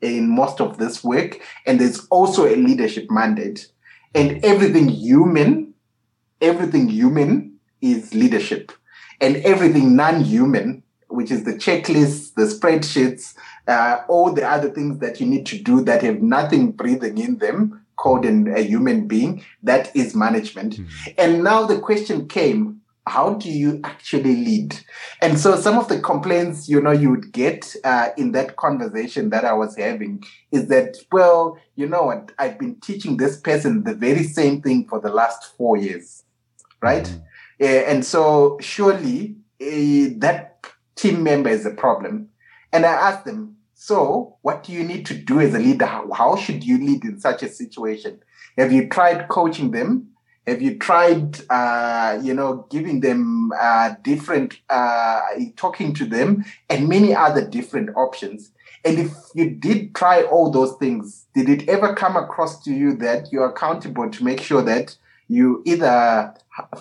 [0.00, 1.40] in most of this work.
[1.66, 3.68] And there's also a leadership mandate.
[4.14, 5.74] And everything human,
[6.40, 8.72] everything human is leadership.
[9.20, 13.34] And everything non-human, which is the checklists, the spreadsheets,
[13.66, 17.38] uh, all the other things that you need to do that have nothing breathing in
[17.38, 20.74] them, called an, a human being, that is management.
[20.74, 21.10] Mm-hmm.
[21.18, 24.78] And now the question came, how do you actually lead?
[25.20, 29.30] And so some of the complaints, you know, you would get uh, in that conversation
[29.30, 33.82] that I was having is that, well, you know what, I've been teaching this person
[33.82, 36.22] the very same thing for the last four years,
[36.80, 37.04] right?
[37.04, 37.64] Mm-hmm.
[37.64, 40.64] Uh, and so surely uh, that
[40.94, 42.28] team member is a problem.
[42.72, 43.55] And I asked them,
[43.86, 45.86] so, what do you need to do as a leader?
[45.86, 48.18] How, should you lead in such a situation?
[48.58, 50.08] Have you tried coaching them?
[50.44, 55.20] Have you tried, uh, you know, giving them uh, different, uh,
[55.54, 58.50] talking to them, and many other different options?
[58.84, 62.96] And if you did try all those things, did it ever come across to you
[62.96, 64.96] that you're accountable to make sure that
[65.28, 66.34] you either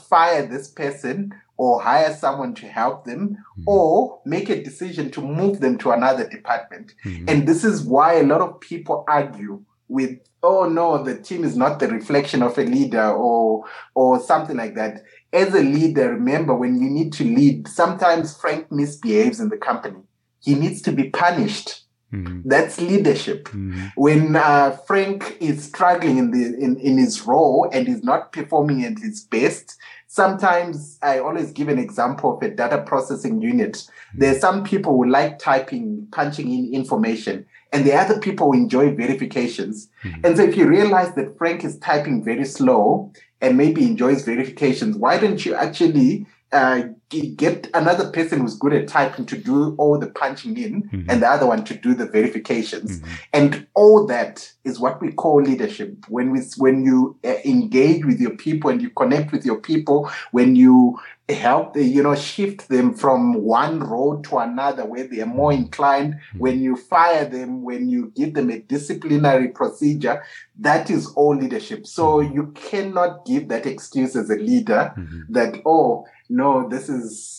[0.10, 3.64] fire this person or hire someone to help them mm-hmm.
[3.66, 6.94] or make a decision to move them to another department.
[7.06, 7.30] Mm-hmm.
[7.30, 11.56] And this is why a lot of people argue with, oh no, the team is
[11.56, 13.64] not the reflection of a leader or,
[13.94, 15.04] or something like that.
[15.32, 20.00] As a leader, remember when you need to lead, sometimes Frank misbehaves in the company.
[20.40, 21.86] He needs to be punished.
[22.14, 22.48] Mm-hmm.
[22.48, 23.46] That's leadership.
[23.46, 23.88] Mm-hmm.
[23.96, 28.86] When uh, Frank is struggling in the in, in his role and is not performing
[28.86, 29.76] at his best,
[30.16, 33.86] sometimes I always give an example of a data processing unit.
[34.14, 38.58] There are some people who like typing, punching in information, and the other people who
[38.58, 39.90] enjoy verifications.
[40.06, 40.26] Mm-hmm.
[40.26, 44.96] And so if you realize that Frank is typing very slow and maybe enjoys verifications,
[44.96, 49.98] why don't you actually uh, get another person who's good at typing to do all
[49.98, 51.10] the punching in mm-hmm.
[51.10, 53.14] and the other one to do the verifications mm-hmm.
[53.34, 58.20] and all that is what we call leadership when we when you uh, engage with
[58.20, 62.94] your people and you connect with your people when you help you know shift them
[62.94, 66.40] from one road to another where they are more inclined mm-hmm.
[66.40, 70.24] when you fire them when you give them a disciplinary procedure
[70.58, 72.36] that is all leadership so mm-hmm.
[72.36, 75.22] you cannot give that excuse as a leader mm-hmm.
[75.30, 76.95] that oh no, this is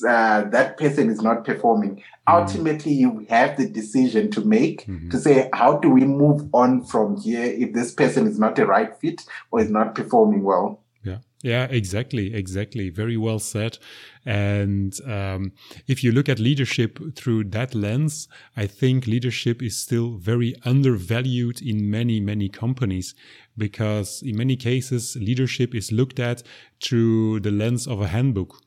[0.06, 1.96] uh, that person is not performing.
[1.96, 2.34] Mm-hmm.
[2.34, 5.10] Ultimately, you have the decision to make mm-hmm.
[5.10, 8.66] to say, how do we move on from here if this person is not a
[8.66, 10.82] right fit or is not performing well?
[11.04, 12.90] Yeah, yeah, exactly, exactly.
[12.90, 13.78] Very well said.
[14.26, 15.52] And um,
[15.86, 21.62] if you look at leadership through that lens, I think leadership is still very undervalued
[21.62, 23.14] in many, many companies
[23.58, 26.42] because in many cases, leadership is looked at
[26.82, 28.60] through the lens of a handbook.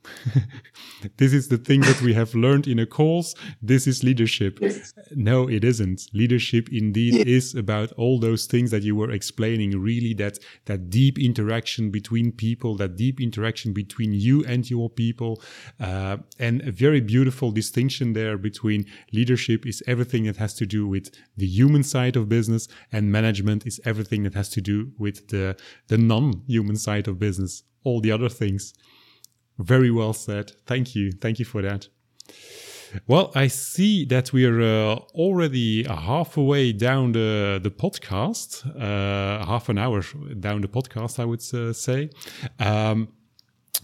[1.17, 3.35] this is the thing that we have learned in a course.
[3.61, 4.57] This is leadership.
[4.59, 4.93] Yes.
[5.11, 6.09] No, it isn't.
[6.13, 7.25] Leadership indeed yes.
[7.27, 12.31] is about all those things that you were explaining, really that, that deep interaction between
[12.31, 15.41] people, that deep interaction between you and your people.
[15.79, 20.87] Uh, and a very beautiful distinction there between leadership is everything that has to do
[20.87, 25.27] with the human side of business and management is everything that has to do with
[25.29, 25.55] the
[25.87, 28.73] the non-human side of business, all the other things.
[29.57, 30.51] Very well said.
[30.65, 31.11] Thank you.
[31.11, 31.87] Thank you for that.
[33.07, 39.77] Well, I see that we're uh, already halfway down the the podcast, uh, half an
[39.77, 40.01] hour
[40.39, 42.09] down the podcast, I would uh, say.
[42.59, 43.09] Um,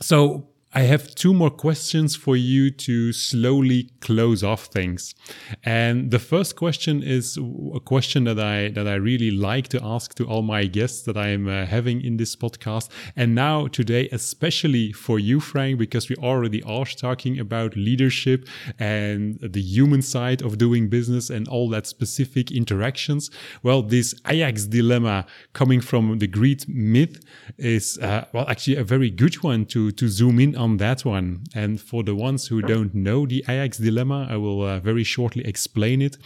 [0.01, 5.15] so I have two more questions for you to slowly close off things.
[5.63, 7.39] And the first question is
[7.73, 11.15] a question that I that I really like to ask to all my guests that
[11.15, 12.89] I am uh, having in this podcast.
[13.15, 18.45] And now today especially for you Frank because we already are talking about leadership
[18.77, 23.31] and the human side of doing business and all that specific interactions.
[23.63, 27.23] Well, this Ajax dilemma coming from the Greek myth
[27.57, 31.05] is uh, well actually a very good one to to zoom in on on that
[31.05, 31.27] one.
[31.53, 35.43] And for the ones who don't know the Ajax dilemma, I will uh, very shortly
[35.45, 36.17] explain it.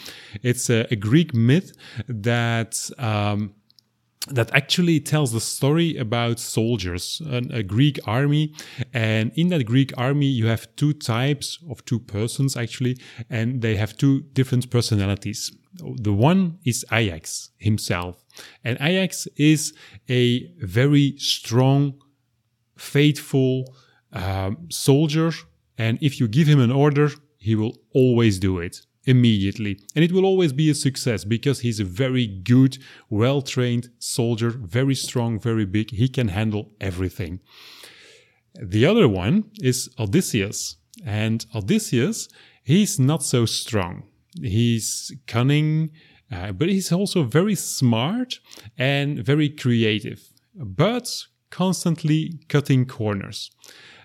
[0.42, 1.70] It's a, a Greek myth
[2.08, 3.54] that um,
[4.28, 8.54] that actually tells the story about soldiers, an, a Greek army.
[8.94, 12.98] And in that Greek army, you have two types of two persons actually,
[13.30, 15.52] and they have two different personalities.
[16.08, 18.16] The one is Ajax himself.
[18.64, 19.74] And Ajax is
[20.10, 21.94] a very strong,
[22.78, 23.54] faithful
[24.14, 25.32] um, soldier.
[25.78, 29.80] And if you give him an order, he will always do it immediately.
[29.96, 32.78] And it will always be a success because he's a very good,
[33.10, 35.92] well trained soldier, very strong, very big.
[35.92, 37.40] He can handle everything.
[38.62, 40.76] The other one is Odysseus.
[41.06, 42.28] And Odysseus,
[42.64, 44.04] he's not so strong.
[44.42, 45.92] He's cunning,
[46.32, 48.40] uh, but he's also very smart
[48.78, 53.50] and very creative, but constantly cutting corners.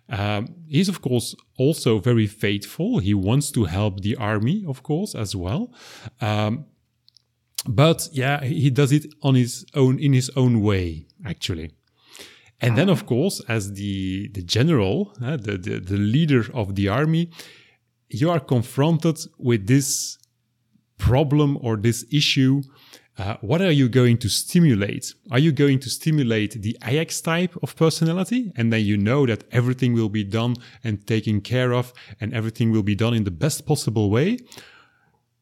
[0.08, 2.98] Um, he's, of course, also very faithful.
[2.98, 5.72] He wants to help the army, of course, as well.
[6.20, 6.66] Um,
[7.66, 11.70] but yeah, he does it on his own, in his own way, actually.
[12.60, 16.88] And then, of course, as the, the general, uh, the, the, the leader of the
[16.88, 17.30] army,
[18.08, 20.18] you are confronted with this
[20.96, 22.62] problem or this issue
[23.16, 25.14] uh, what are you going to stimulate?
[25.30, 28.52] Are you going to stimulate the Ajax type of personality?
[28.56, 32.72] And then you know that everything will be done and taken care of and everything
[32.72, 34.38] will be done in the best possible way?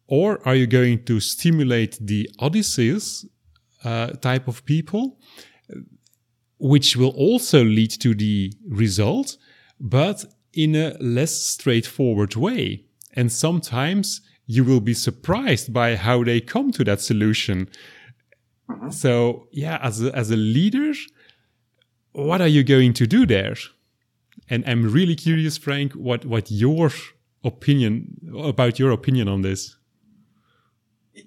[0.07, 3.25] Or are you going to stimulate the Odysseus
[3.85, 5.19] uh, type of people,
[6.59, 9.39] which will also lead to the result,
[9.81, 12.85] but in a less straightforward way?
[13.15, 17.69] And sometimes you will be surprised by how they come to that solution.
[18.69, 18.91] Mm-hmm.
[18.91, 20.93] So, yeah, as a, as a leader,
[22.13, 23.57] what are you going to do there?
[24.49, 26.91] And I'm really curious, Frank, what, what your
[27.45, 29.77] opinion about your opinion on this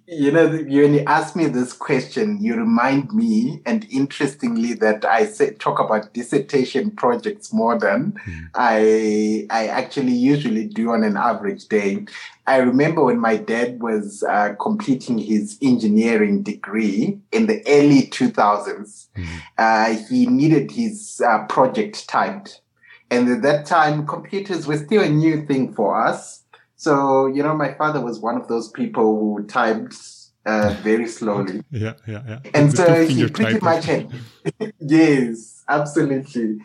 [0.07, 5.25] you know, when you ask me this question, you remind me, and interestingly, that I
[5.25, 8.49] say, talk about dissertation projects more than mm.
[8.55, 12.05] I I actually usually do on an average day.
[12.47, 19.07] I remember when my dad was uh, completing his engineering degree in the early 2000s,
[19.15, 19.41] mm.
[19.57, 22.61] uh, he needed his uh, project typed.
[23.11, 26.43] And at that time, computers were still a new thing for us.
[26.85, 29.95] So, you know, my father was one of those people who typed
[30.45, 31.63] uh, very slowly.
[31.71, 32.39] Yeah, yeah, yeah.
[32.53, 34.13] And so he pretty much had,
[34.79, 36.59] yes, absolutely.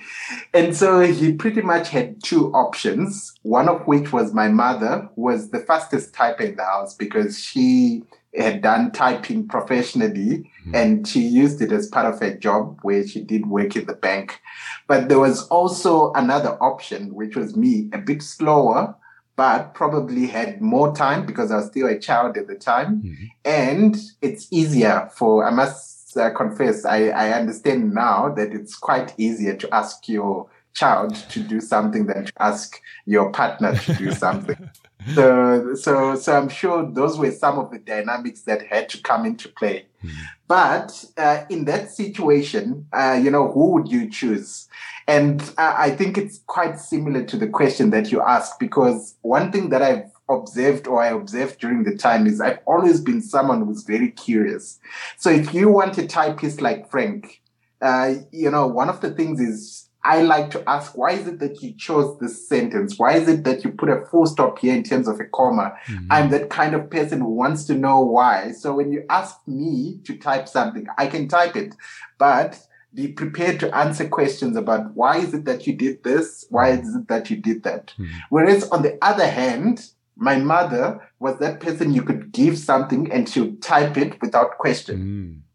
[0.53, 5.53] And so he pretty much had two options, one of which was my mother, was
[5.53, 8.03] the fastest typer in the house because she
[8.37, 10.75] had done typing professionally mm-hmm.
[10.75, 13.95] and she used it as part of her job where she did work in the
[13.95, 14.39] bank.
[14.87, 18.97] But there was also another option, which was me, a bit slower,
[19.41, 23.01] but probably had more time because I was still a child at the time.
[23.01, 23.25] Mm-hmm.
[23.47, 29.15] And it's easier for, I must uh, confess, I, I understand now that it's quite
[29.17, 34.13] easier to ask your child to do something than to ask your partner to do
[34.13, 34.69] something.
[35.15, 39.25] so, so, so I'm sure those were some of the dynamics that had to come
[39.25, 39.87] into play.
[40.05, 40.21] Mm-hmm.
[40.49, 44.69] But uh, in that situation, uh, you know, who would you choose?
[45.11, 49.71] And I think it's quite similar to the question that you asked, because one thing
[49.71, 53.83] that I've observed or I observed during the time is I've always been someone who's
[53.83, 54.79] very curious.
[55.17, 57.43] So if you want a typist like Frank,
[57.83, 61.41] uh, you know, one of the things is I like to ask, why is it
[61.41, 62.97] that you chose this sentence?
[62.97, 65.73] Why is it that you put a full stop here in terms of a comma?
[65.89, 66.07] Mm-hmm.
[66.09, 68.53] I'm that kind of person who wants to know why.
[68.53, 71.75] So when you ask me to type something, I can type it,
[72.17, 76.47] but be prepared to answer questions about why is it that you did this?
[76.51, 77.89] Why is it that you did that?
[77.99, 78.19] Mm-hmm.
[78.31, 83.29] Whereas on the other hand, my mother was that person you could give something and
[83.29, 84.99] she would type it without question.
[84.99, 85.51] Mm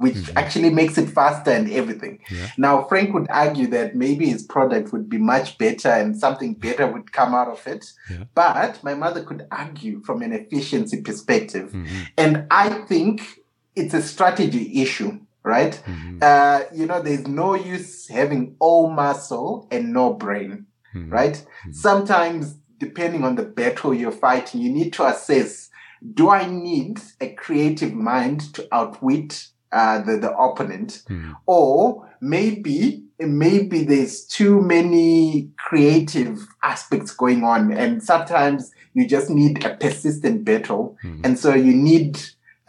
[0.00, 0.38] which mm-hmm.
[0.38, 2.18] actually makes it faster and everything.
[2.30, 2.46] Yeah.
[2.56, 6.86] Now, Frank would argue that maybe his product would be much better and something better
[6.86, 7.84] would come out of it.
[8.10, 8.24] Yeah.
[8.34, 11.72] But my mother could argue from an efficiency perspective.
[11.72, 12.02] Mm-hmm.
[12.16, 13.42] And I think
[13.76, 15.20] it's a strategy issue
[15.50, 15.74] right?
[15.86, 16.18] Mm-hmm.
[16.22, 21.10] Uh, you know, there's no use having all muscle and no brain, mm-hmm.
[21.10, 21.34] right?
[21.34, 21.72] Mm-hmm.
[21.72, 25.70] Sometimes, depending on the battle you're fighting, you need to assess
[26.14, 31.02] do I need a creative mind to outwit uh, the, the opponent?
[31.06, 31.32] Hmm.
[31.46, 39.62] Or maybe maybe there's too many creative aspects going on and sometimes you just need
[39.64, 41.20] a persistent battle mm.
[41.22, 42.18] and so you need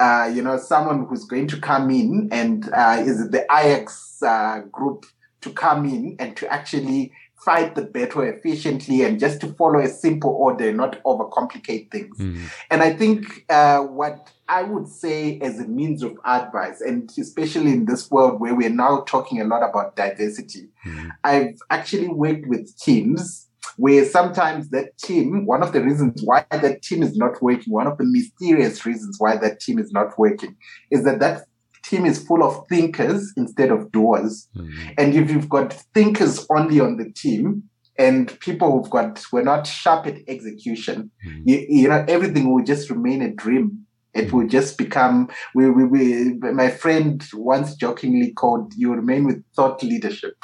[0.02, 4.62] uh, you know, someone who's going to come in and uh, is the Ajax uh,
[4.72, 5.06] group
[5.42, 9.88] to come in and to actually fight the battle efficiently and just to follow a
[9.88, 12.18] simple order, not overcomplicate things.
[12.18, 12.40] Mm.
[12.70, 17.72] And I think uh, what I would say as a means of advice, and especially
[17.72, 21.12] in this world where we're now talking a lot about diversity, Mm.
[21.24, 26.82] I've actually worked with teams where sometimes that team, one of the reasons why that
[26.82, 30.56] team is not working, one of the mysterious reasons why that team is not working,
[30.90, 31.46] is that that
[31.84, 34.48] team is full of thinkers instead of doers.
[34.56, 34.94] Mm.
[34.98, 37.64] And if you've got thinkers only on the team
[37.98, 41.44] and people who've got, we're not sharp at execution, Mm.
[41.46, 43.86] you, you know, everything will just remain a dream.
[44.14, 49.42] It will just become, we, we, we, my friend once jokingly called, you remain with
[49.56, 50.36] thought leadership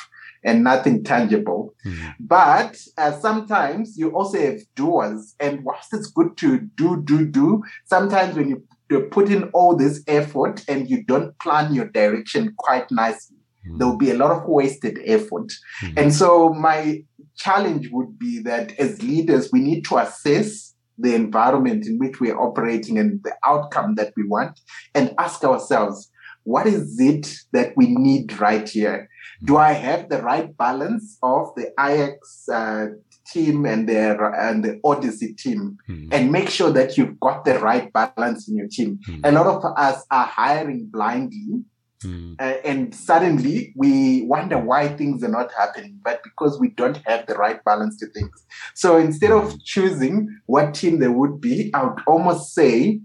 [0.44, 1.74] and nothing tangible.
[1.86, 2.14] Mm.
[2.20, 5.36] But uh, sometimes you also have doers.
[5.40, 9.76] And whilst it's good to do, do, do, sometimes when you, you put in all
[9.76, 13.80] this effort and you don't plan your direction quite nicely, Mm.
[13.80, 15.52] there will be a lot of wasted effort.
[15.82, 15.94] Mhm.
[15.98, 17.04] And so my
[17.36, 22.40] challenge would be that as leaders, we need to assess the environment in which we're
[22.40, 24.60] operating and the outcome that we want
[24.96, 26.10] and ask ourselves,
[26.44, 29.10] what is it that we need right here?
[29.44, 32.88] Do I have the right balance of the Ajax uh,
[33.32, 35.78] team and the and the Odyssey team?
[35.90, 36.10] Mm.
[36.12, 39.00] And make sure that you've got the right balance in your team.
[39.08, 39.22] Mm.
[39.24, 41.64] A lot of us are hiring blindly
[42.04, 42.36] Mm.
[42.40, 47.26] uh, and suddenly we wonder why things are not happening, but because we don't have
[47.26, 48.46] the right balance to things.
[48.76, 53.00] So instead of choosing what team there would be, I would almost say,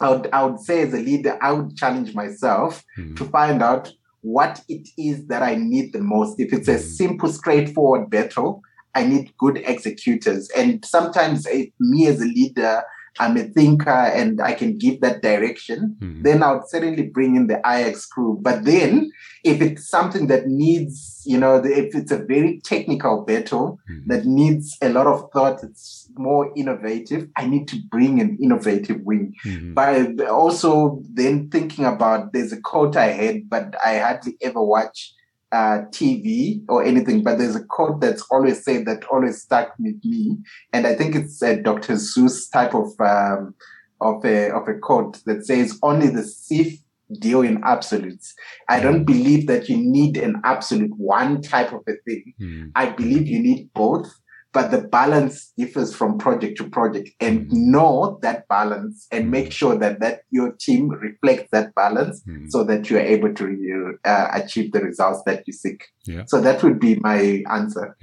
[0.00, 3.16] I would, I would say as a leader, I would challenge myself Mm.
[3.18, 3.92] to find out
[4.24, 6.40] what it is that I need the most.
[6.40, 6.96] If it's a Mhm.
[6.96, 8.62] simple, straightforward battle,
[8.94, 10.48] I need good executors.
[10.56, 12.82] And sometimes eh, me as a leader,
[13.20, 16.22] I'm a thinker and I can give that direction Mm.
[16.22, 18.38] then I would certainly bring in the Ajax crew.
[18.42, 19.10] But then,
[19.44, 24.06] if it's something that needs, you know, if it's a very technical battle Mm.
[24.06, 29.00] that needs a lot of thought, it's more innovative, I need to bring an innovative
[29.04, 29.34] wing.
[29.44, 29.74] Mm.
[29.74, 35.14] But also, then thinking about there's a quote I had, but I hardly ever watch
[35.54, 37.22] uh, TV or anything.
[37.22, 40.38] But there's a quote that's always said that always stuck with me,
[40.72, 41.94] and I think it's a Dr.
[41.94, 43.54] Seuss type of um,
[44.00, 46.82] of a of a quote that says only the Sith
[47.20, 48.34] deal in absolutes.
[48.68, 52.34] I don't believe that you need an absolute one type of a thing.
[52.40, 52.72] Mm.
[52.74, 54.12] I believe you need both,
[54.54, 57.10] but the balance differs from project to project.
[57.20, 62.50] And know that balance and make sure that that your team reflects that balance Mm.
[62.50, 65.80] so that you are able to uh, achieve the results that you seek.
[66.06, 66.24] Yeah.
[66.26, 67.96] So that would be my answer.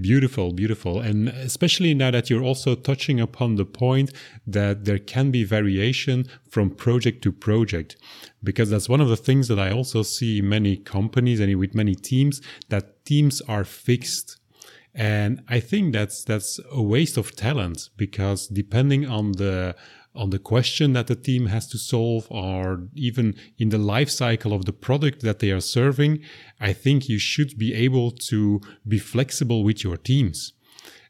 [0.00, 1.00] Beautiful, beautiful.
[1.00, 4.12] And especially now that you're also touching upon the point
[4.46, 7.96] that there can be variation from project to project,
[8.42, 11.74] because that's one of the things that I also see in many companies and with
[11.74, 14.38] many teams that teams are fixed.
[14.94, 19.74] And I think that's, that's a waste of talent because depending on the,
[20.14, 24.52] on the question that the team has to solve or even in the life cycle
[24.52, 26.20] of the product that they are serving,
[26.60, 30.52] I think you should be able to be flexible with your teams.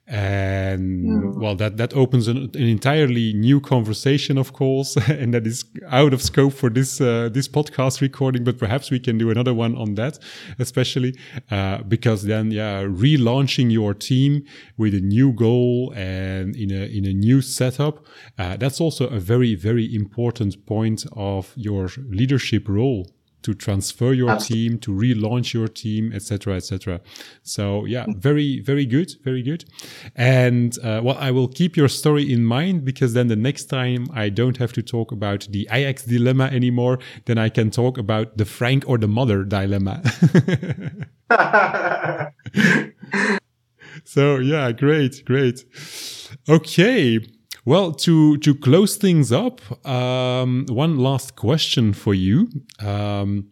[0.07, 1.41] And Mm.
[1.41, 6.13] well, that, that opens an, an entirely new conversation, of course, and that is out
[6.13, 9.75] of scope for this, uh, this podcast recording, but perhaps we can do another one
[9.77, 10.19] on that,
[10.59, 11.15] especially,
[11.51, 14.45] uh, because then, yeah, relaunching your team
[14.77, 18.05] with a new goal and in a, in a new setup,
[18.39, 23.11] uh, that's also a very, very important point of your leadership role
[23.45, 24.69] to transfer your Absolutely.
[24.69, 27.01] team, to relaunch your team, etc., etc.
[27.43, 29.65] So yeah, very, very good, very good.
[30.17, 34.07] And uh, well, I will keep your story in mind because then the next time
[34.13, 36.99] I don't have to talk about the Ajax dilemma anymore.
[37.27, 40.03] Then I can talk about the Frank or the mother dilemma.
[44.05, 45.65] so yeah, great, great.
[46.49, 47.21] Okay.
[47.67, 52.49] Well, to to close things up, um, one last question for you,
[52.81, 53.47] um,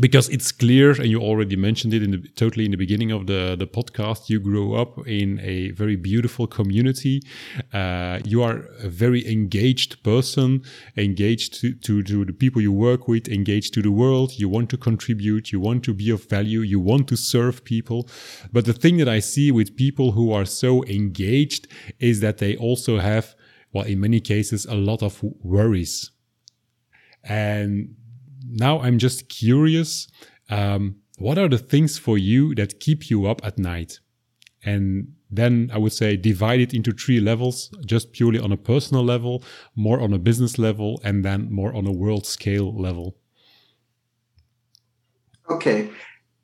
[0.00, 3.26] because it's clear, and you already mentioned it in the totally in the beginning of
[3.26, 4.28] the the podcast.
[4.28, 7.22] You grew up in a very beautiful community.
[7.72, 10.62] Uh, you are a very engaged person,
[10.96, 14.38] engaged to, to to the people you work with, engaged to the world.
[14.38, 15.52] You want to contribute.
[15.52, 16.60] You want to be of value.
[16.60, 18.08] You want to serve people.
[18.52, 21.68] But the thing that I see with people who are so engaged
[22.00, 23.34] is that they also have
[23.72, 26.10] well, in many cases, a lot of worries.
[27.22, 27.94] And
[28.48, 30.08] now I'm just curious
[30.50, 34.00] um, what are the things for you that keep you up at night?
[34.64, 39.04] And then I would say divide it into three levels just purely on a personal
[39.04, 39.42] level,
[39.74, 43.16] more on a business level, and then more on a world scale level.
[45.48, 45.90] Okay.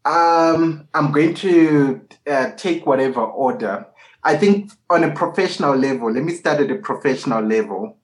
[0.04, 3.86] Um, I'm going to uh, take whatever order.
[4.24, 7.98] I think on a professional level, let me start at a professional level.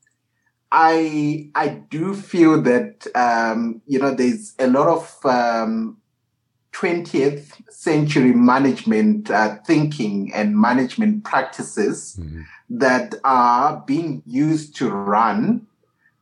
[0.71, 5.99] I I do feel that um, you know there's a lot of um,
[6.73, 12.43] 20th century management uh, thinking and management practices mm-hmm.
[12.71, 15.66] that are being used to run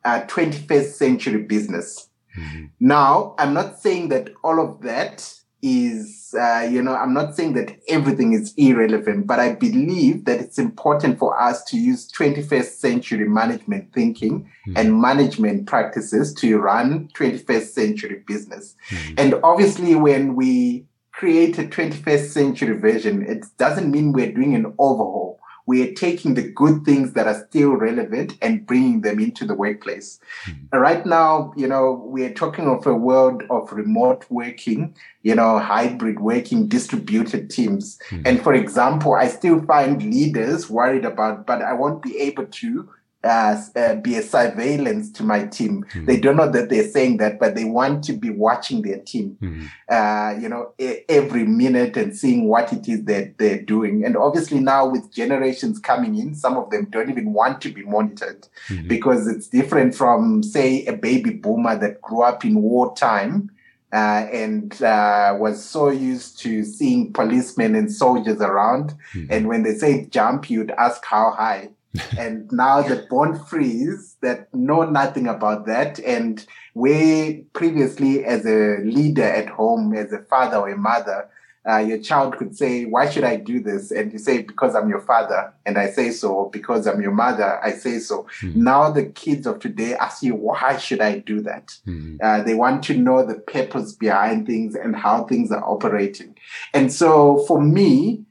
[0.05, 2.09] uh, 21st century business.
[2.39, 2.67] Mm-hmm.
[2.81, 7.55] Now, I'm not saying that all of that is, uh, you know, I'm not saying
[7.55, 12.65] that everything is irrelevant, but I believe that it's important for us to use 21st
[12.65, 14.77] century management thinking mm-hmm.
[14.77, 18.77] and management practices to run 21st century business.
[18.91, 19.15] Mm-hmm.
[19.19, 24.75] And obviously, when we create a 21st century version, it doesn't mean we're doing an
[24.79, 29.45] overhaul we are taking the good things that are still relevant and bringing them into
[29.45, 30.21] the workplace.
[30.47, 30.79] Mm-hmm.
[30.79, 35.59] Right now, you know, we are talking of a world of remote working, you know,
[35.59, 37.99] hybrid working, distributed teams.
[38.11, 38.23] Mm-hmm.
[38.27, 42.89] And for example, I still find leaders worried about, but I won't be able to
[43.27, 45.85] as uh, be a surveillance to my team.
[45.91, 46.05] Mm-hmm.
[46.07, 49.37] They don't know that they're saying that, but they want to be watching their team,
[49.43, 49.67] mm-hmm.
[49.91, 50.73] uh, you know,
[51.09, 54.05] every minute and seeing what it is that they're doing.
[54.05, 57.83] And obviously now with generations coming in, some of them don't even want to be
[57.83, 58.89] monitored mm-hmm.
[58.89, 63.51] because it's different from, say, a baby boomer that grew up in wartime.
[63.93, 68.93] Uh, and uh, was so used to seeing policemen and soldiers around.
[69.15, 69.27] Mm-hmm.
[69.31, 71.71] And when they say jump, you'd ask how high
[72.19, 75.99] and now the born frees that know nothing about that.
[76.01, 76.45] And
[76.75, 81.29] we previously as a leader at home as a father or a mother
[81.69, 83.91] uh, your child could say why should i do this?
[83.91, 85.53] And you say because i'm your father.
[85.65, 86.49] And i say so.
[86.53, 87.61] Because i'm your mother.
[87.63, 88.27] I say so.
[88.41, 88.63] Mm-hmm.
[88.63, 91.77] now the kids of today ask you why should i do that?
[91.87, 92.19] Mm-hmm.
[92.23, 96.37] uh, they want to know the purpose behind things and how things are operating.
[96.73, 98.23] And so for me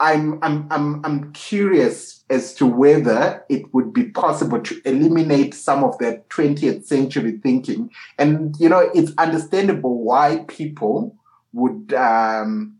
[0.00, 5.84] I'm, I'm, I'm, I'm curious as to whether it would be possible to eliminate some
[5.84, 7.90] of that 20th century thinking.
[8.18, 11.14] And, you know, it's understandable why people
[11.52, 12.78] would, um,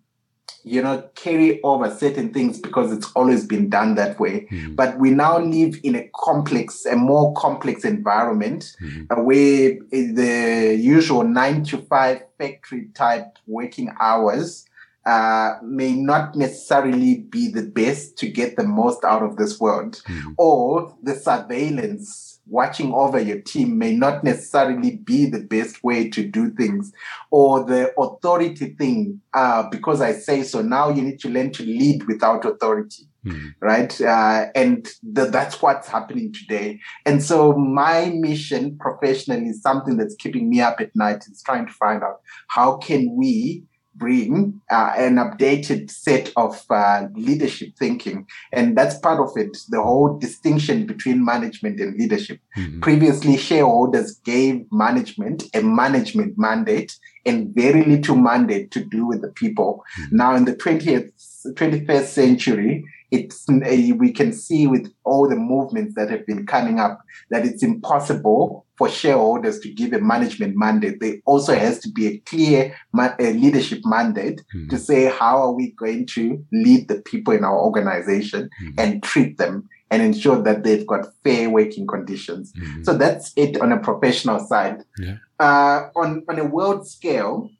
[0.64, 4.46] you know, carry over certain things because it's always been done that way.
[4.50, 4.74] Mm-hmm.
[4.74, 9.22] But we now live in a complex, a more complex environment mm-hmm.
[9.22, 14.64] where the usual nine to five factory type working hours
[15.04, 20.02] uh, may not necessarily be the best to get the most out of this world,
[20.06, 20.32] mm-hmm.
[20.38, 26.26] or the surveillance watching over your team may not necessarily be the best way to
[26.26, 26.92] do things,
[27.30, 30.60] or the authority thing, uh, because I say so.
[30.60, 33.04] Now you need to learn to lead without authority.
[33.24, 33.48] Mm-hmm.
[33.60, 34.00] Right.
[34.00, 36.80] Uh, and the, that's what's happening today.
[37.06, 41.66] And so my mission professionally is something that's keeping me up at night is trying
[41.66, 43.62] to find out how can we
[43.94, 48.26] bring uh, an updated set of uh, leadership thinking.
[48.52, 52.40] And that's part of it, the whole distinction between management and leadership.
[52.56, 52.80] Mm-hmm.
[52.80, 59.28] Previously, shareholders gave management a management mandate and very little mandate to do with the
[59.28, 59.84] people.
[60.00, 60.16] Mm-hmm.
[60.16, 61.10] Now, in the 20th,
[61.54, 67.02] 21st century, it's we can see with all the movements that have been coming up
[67.28, 70.98] that it's impossible for shareholders to give a management mandate.
[70.98, 74.70] There also has to be a clear ma- a leadership mandate mm-hmm.
[74.70, 78.80] to say how are we going to lead the people in our organization mm-hmm.
[78.80, 82.52] and treat them and ensure that they've got fair working conditions.
[82.54, 82.82] Mm-hmm.
[82.82, 84.82] So that's it on a professional side.
[84.98, 85.18] Yeah.
[85.38, 87.50] Uh, on on a world scale,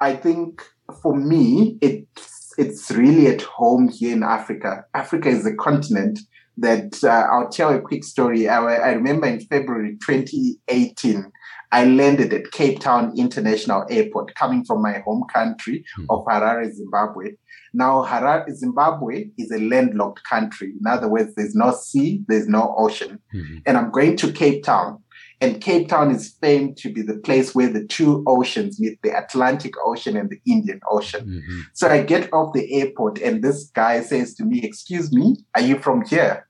[0.00, 0.62] I think
[1.02, 4.86] for me it's it's really at home here in Africa.
[4.94, 6.18] Africa is a continent
[6.60, 8.48] that uh, I'll tell a quick story.
[8.48, 11.30] I, I, remember in February 2018,
[11.72, 16.06] I landed at Cape Town International Airport, coming from my home country mm.
[16.10, 17.32] of Harare, Zimbabwe.
[17.72, 20.74] Now, Harare, Zimbabwe is a landlocked country.
[20.78, 23.20] In other words, there's no sea, there's no ocean.
[23.34, 23.58] Mm-hmm.
[23.66, 25.02] And I'm going to Cape Town.
[25.40, 29.16] And Cape Town is famed to be the place where the two oceans meet the
[29.16, 31.24] Atlantic Ocean and the Indian Ocean.
[31.26, 31.60] Mm-hmm.
[31.72, 35.62] So I get off the airport and this guy says to me, Excuse me, are
[35.62, 36.46] you from here?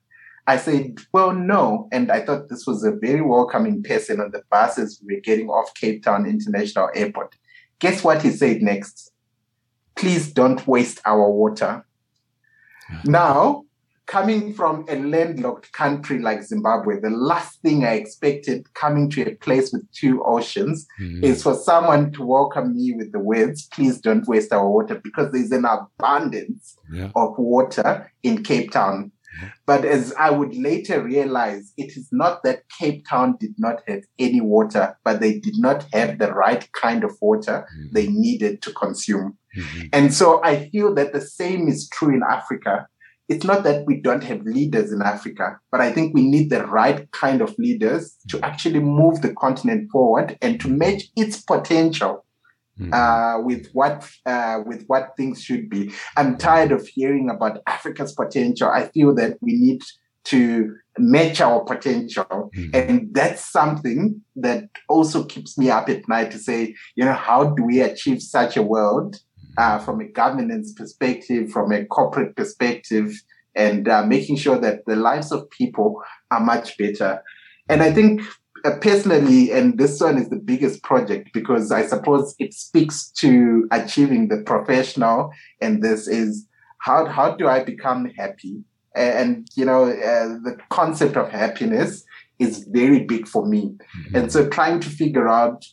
[0.50, 1.88] I said, Well, no.
[1.92, 5.20] And I thought this was a very welcoming person on the bus as we were
[5.20, 7.36] getting off Cape Town International Airport.
[7.78, 9.12] Guess what he said next?
[9.94, 11.86] Please don't waste our water.
[13.04, 13.62] Now,
[14.06, 19.36] coming from a landlocked country like Zimbabwe, the last thing I expected coming to a
[19.36, 21.22] place with two oceans mm.
[21.22, 25.30] is for someone to welcome me with the words, please don't waste our water, because
[25.30, 27.12] there's an abundance yeah.
[27.14, 29.12] of water in Cape Town.
[29.66, 34.02] But as I would later realize, it is not that Cape Town did not have
[34.18, 37.94] any water, but they did not have the right kind of water mm-hmm.
[37.94, 39.38] they needed to consume.
[39.56, 39.86] Mm-hmm.
[39.92, 42.86] And so I feel that the same is true in Africa.
[43.28, 46.66] It's not that we don't have leaders in Africa, but I think we need the
[46.66, 52.24] right kind of leaders to actually move the continent forward and to match its potential
[52.80, 52.94] Mm-hmm.
[52.94, 55.92] Uh, with what uh, with what things should be.
[56.16, 58.70] I'm tired of hearing about Africa's potential.
[58.70, 59.82] I feel that we need
[60.24, 62.70] to match our potential, mm-hmm.
[62.72, 67.50] and that's something that also keeps me up at night to say, you know, how
[67.50, 69.52] do we achieve such a world mm-hmm.
[69.58, 73.12] uh, from a governance perspective, from a corporate perspective,
[73.54, 77.22] and uh, making sure that the lives of people are much better.
[77.68, 78.22] And I think
[78.64, 83.66] uh, personally, and this one is the biggest project because I suppose it speaks to
[83.70, 86.46] achieving the professional, and this is
[86.78, 88.62] how how do I become happy?
[88.94, 92.04] And you know, uh, the concept of happiness
[92.38, 94.16] is very big for me, mm-hmm.
[94.16, 95.64] and so trying to figure out,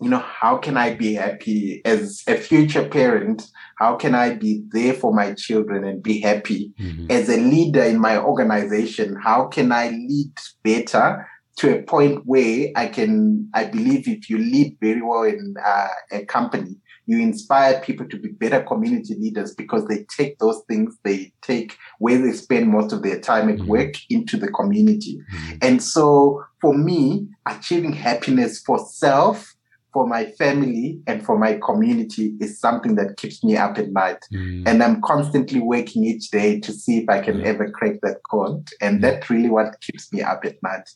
[0.00, 3.48] you know, how can I be happy as a future parent?
[3.78, 7.10] How can I be there for my children and be happy mm-hmm.
[7.10, 9.16] as a leader in my organization?
[9.22, 11.26] How can I lead better?
[11.56, 15.88] To a point where I can, I believe if you lead very well in uh,
[16.10, 16.76] a company,
[17.06, 21.76] you inspire people to be better community leaders because they take those things, they take
[21.98, 23.68] where they spend most of their time at mm-hmm.
[23.68, 25.18] work into the community.
[25.18, 25.56] Mm-hmm.
[25.62, 29.54] And so for me, achieving happiness for self,
[29.94, 34.18] for my family and for my community is something that keeps me up at night.
[34.32, 34.66] Mm.
[34.66, 37.44] And I'm constantly working each day to see if I can mm.
[37.44, 38.68] ever crack that code.
[38.80, 39.02] And mm.
[39.02, 40.90] that's really what keeps me up at night.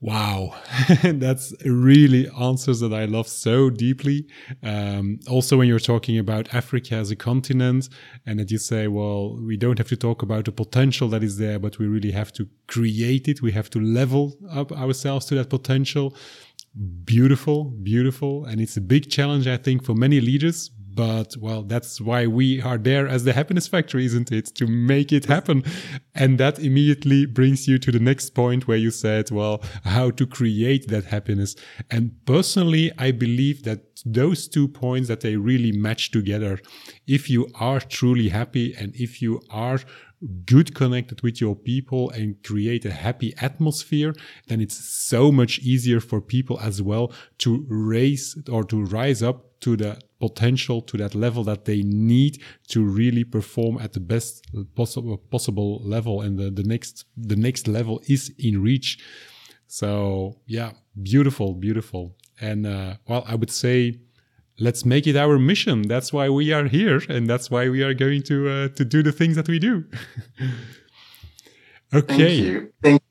[0.00, 0.54] Wow,
[1.02, 4.28] that's really answers that I love so deeply.
[4.62, 7.88] Um, also, when you're talking about Africa as a continent,
[8.24, 11.38] and that you say, well, we don't have to talk about the potential that is
[11.38, 13.42] there, but we really have to create it.
[13.42, 16.14] We have to level up ourselves to that potential.
[17.04, 18.44] Beautiful, beautiful.
[18.44, 22.60] And it's a big challenge, I think, for many leaders but well that's why we
[22.60, 24.46] are there as the happiness factory isn't it?
[24.56, 25.62] To make it happen.
[26.12, 30.26] And that immediately brings you to the next point where you said well how to
[30.26, 31.54] create that happiness.
[31.88, 36.58] And personally i believe that those two points that they really match together.
[37.06, 39.78] If you are truly happy and if you are
[40.46, 44.14] good connected with your people and create a happy atmosphere,
[44.48, 49.60] then it's so much easier for people as well to raise or to rise up
[49.60, 54.44] to the potential to that level that they need to really perform at the best
[54.74, 58.98] possible possible level and the, the next the next level is in reach.
[59.66, 62.16] So yeah beautiful beautiful.
[62.40, 63.98] And uh, well i would say
[64.58, 65.82] let's make it our mission.
[65.82, 69.02] That's why we are here and that's why we are going to uh, to do
[69.02, 69.84] the things that we do.
[71.94, 72.16] Okay.
[72.16, 72.72] thank you.
[72.82, 73.02] Thank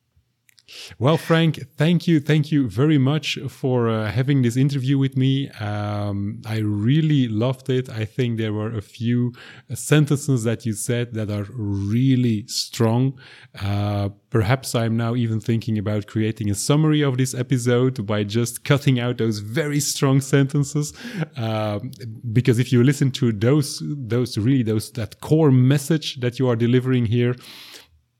[0.99, 5.49] well, Frank, thank you, thank you very much for uh, having this interview with me.
[5.59, 7.89] Um, I really loved it.
[7.89, 9.33] I think there were a few
[9.73, 13.19] sentences that you said that are really strong.
[13.61, 18.63] Uh, perhaps I'm now even thinking about creating a summary of this episode by just
[18.63, 20.93] cutting out those very strong sentences.
[21.35, 21.91] Um,
[22.31, 26.55] because if you listen to those, those really those that core message that you are
[26.55, 27.35] delivering here,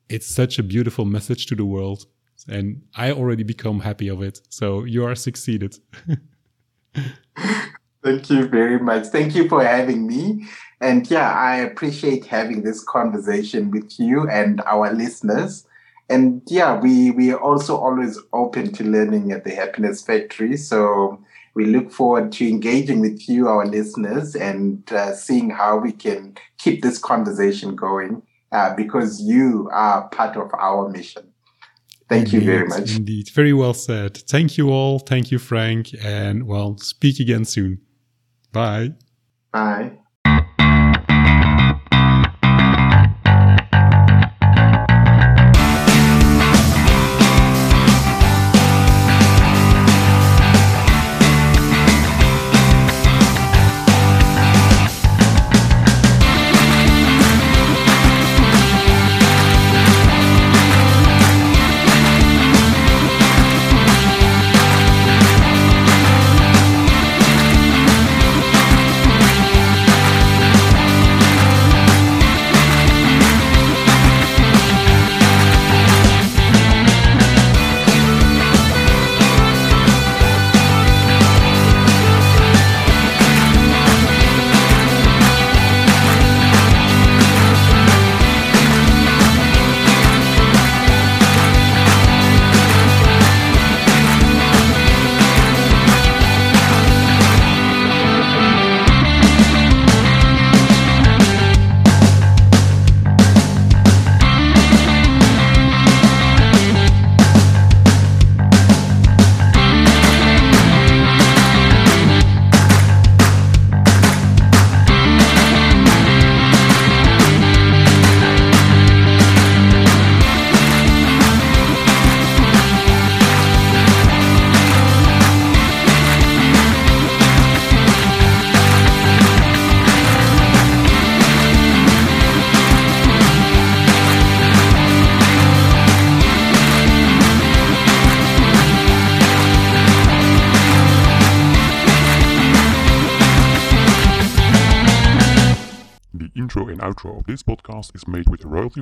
[0.10, 2.06] it's such a beautiful message to the world
[2.48, 4.42] and I already become happy of it.
[4.50, 5.78] So you are succeeded.
[8.04, 9.08] Thank you very much.
[9.08, 10.46] Thank you for having me.
[10.80, 15.66] And yeah, I appreciate having this conversation with you and our listeners.
[16.10, 20.56] And yeah, we we are also always open to learning at the Happiness Factory.
[20.56, 21.20] So
[21.54, 26.38] we look forward to engaging with you, our listeners, and uh, seeing how we can
[26.60, 28.22] keep this conversation going
[28.52, 31.34] uh, because you are part of our mission.
[32.10, 32.96] Thank indeed, you very much.
[32.96, 33.30] Indeed.
[33.30, 34.18] Very well said.
[34.18, 35.00] Thank you all.
[35.00, 35.94] Thank you, Frank.
[36.04, 37.82] And well, speak again soon.
[38.52, 38.94] Bye.
[39.52, 39.98] Bye.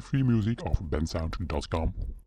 [0.02, 1.94] Free music of bensound.com.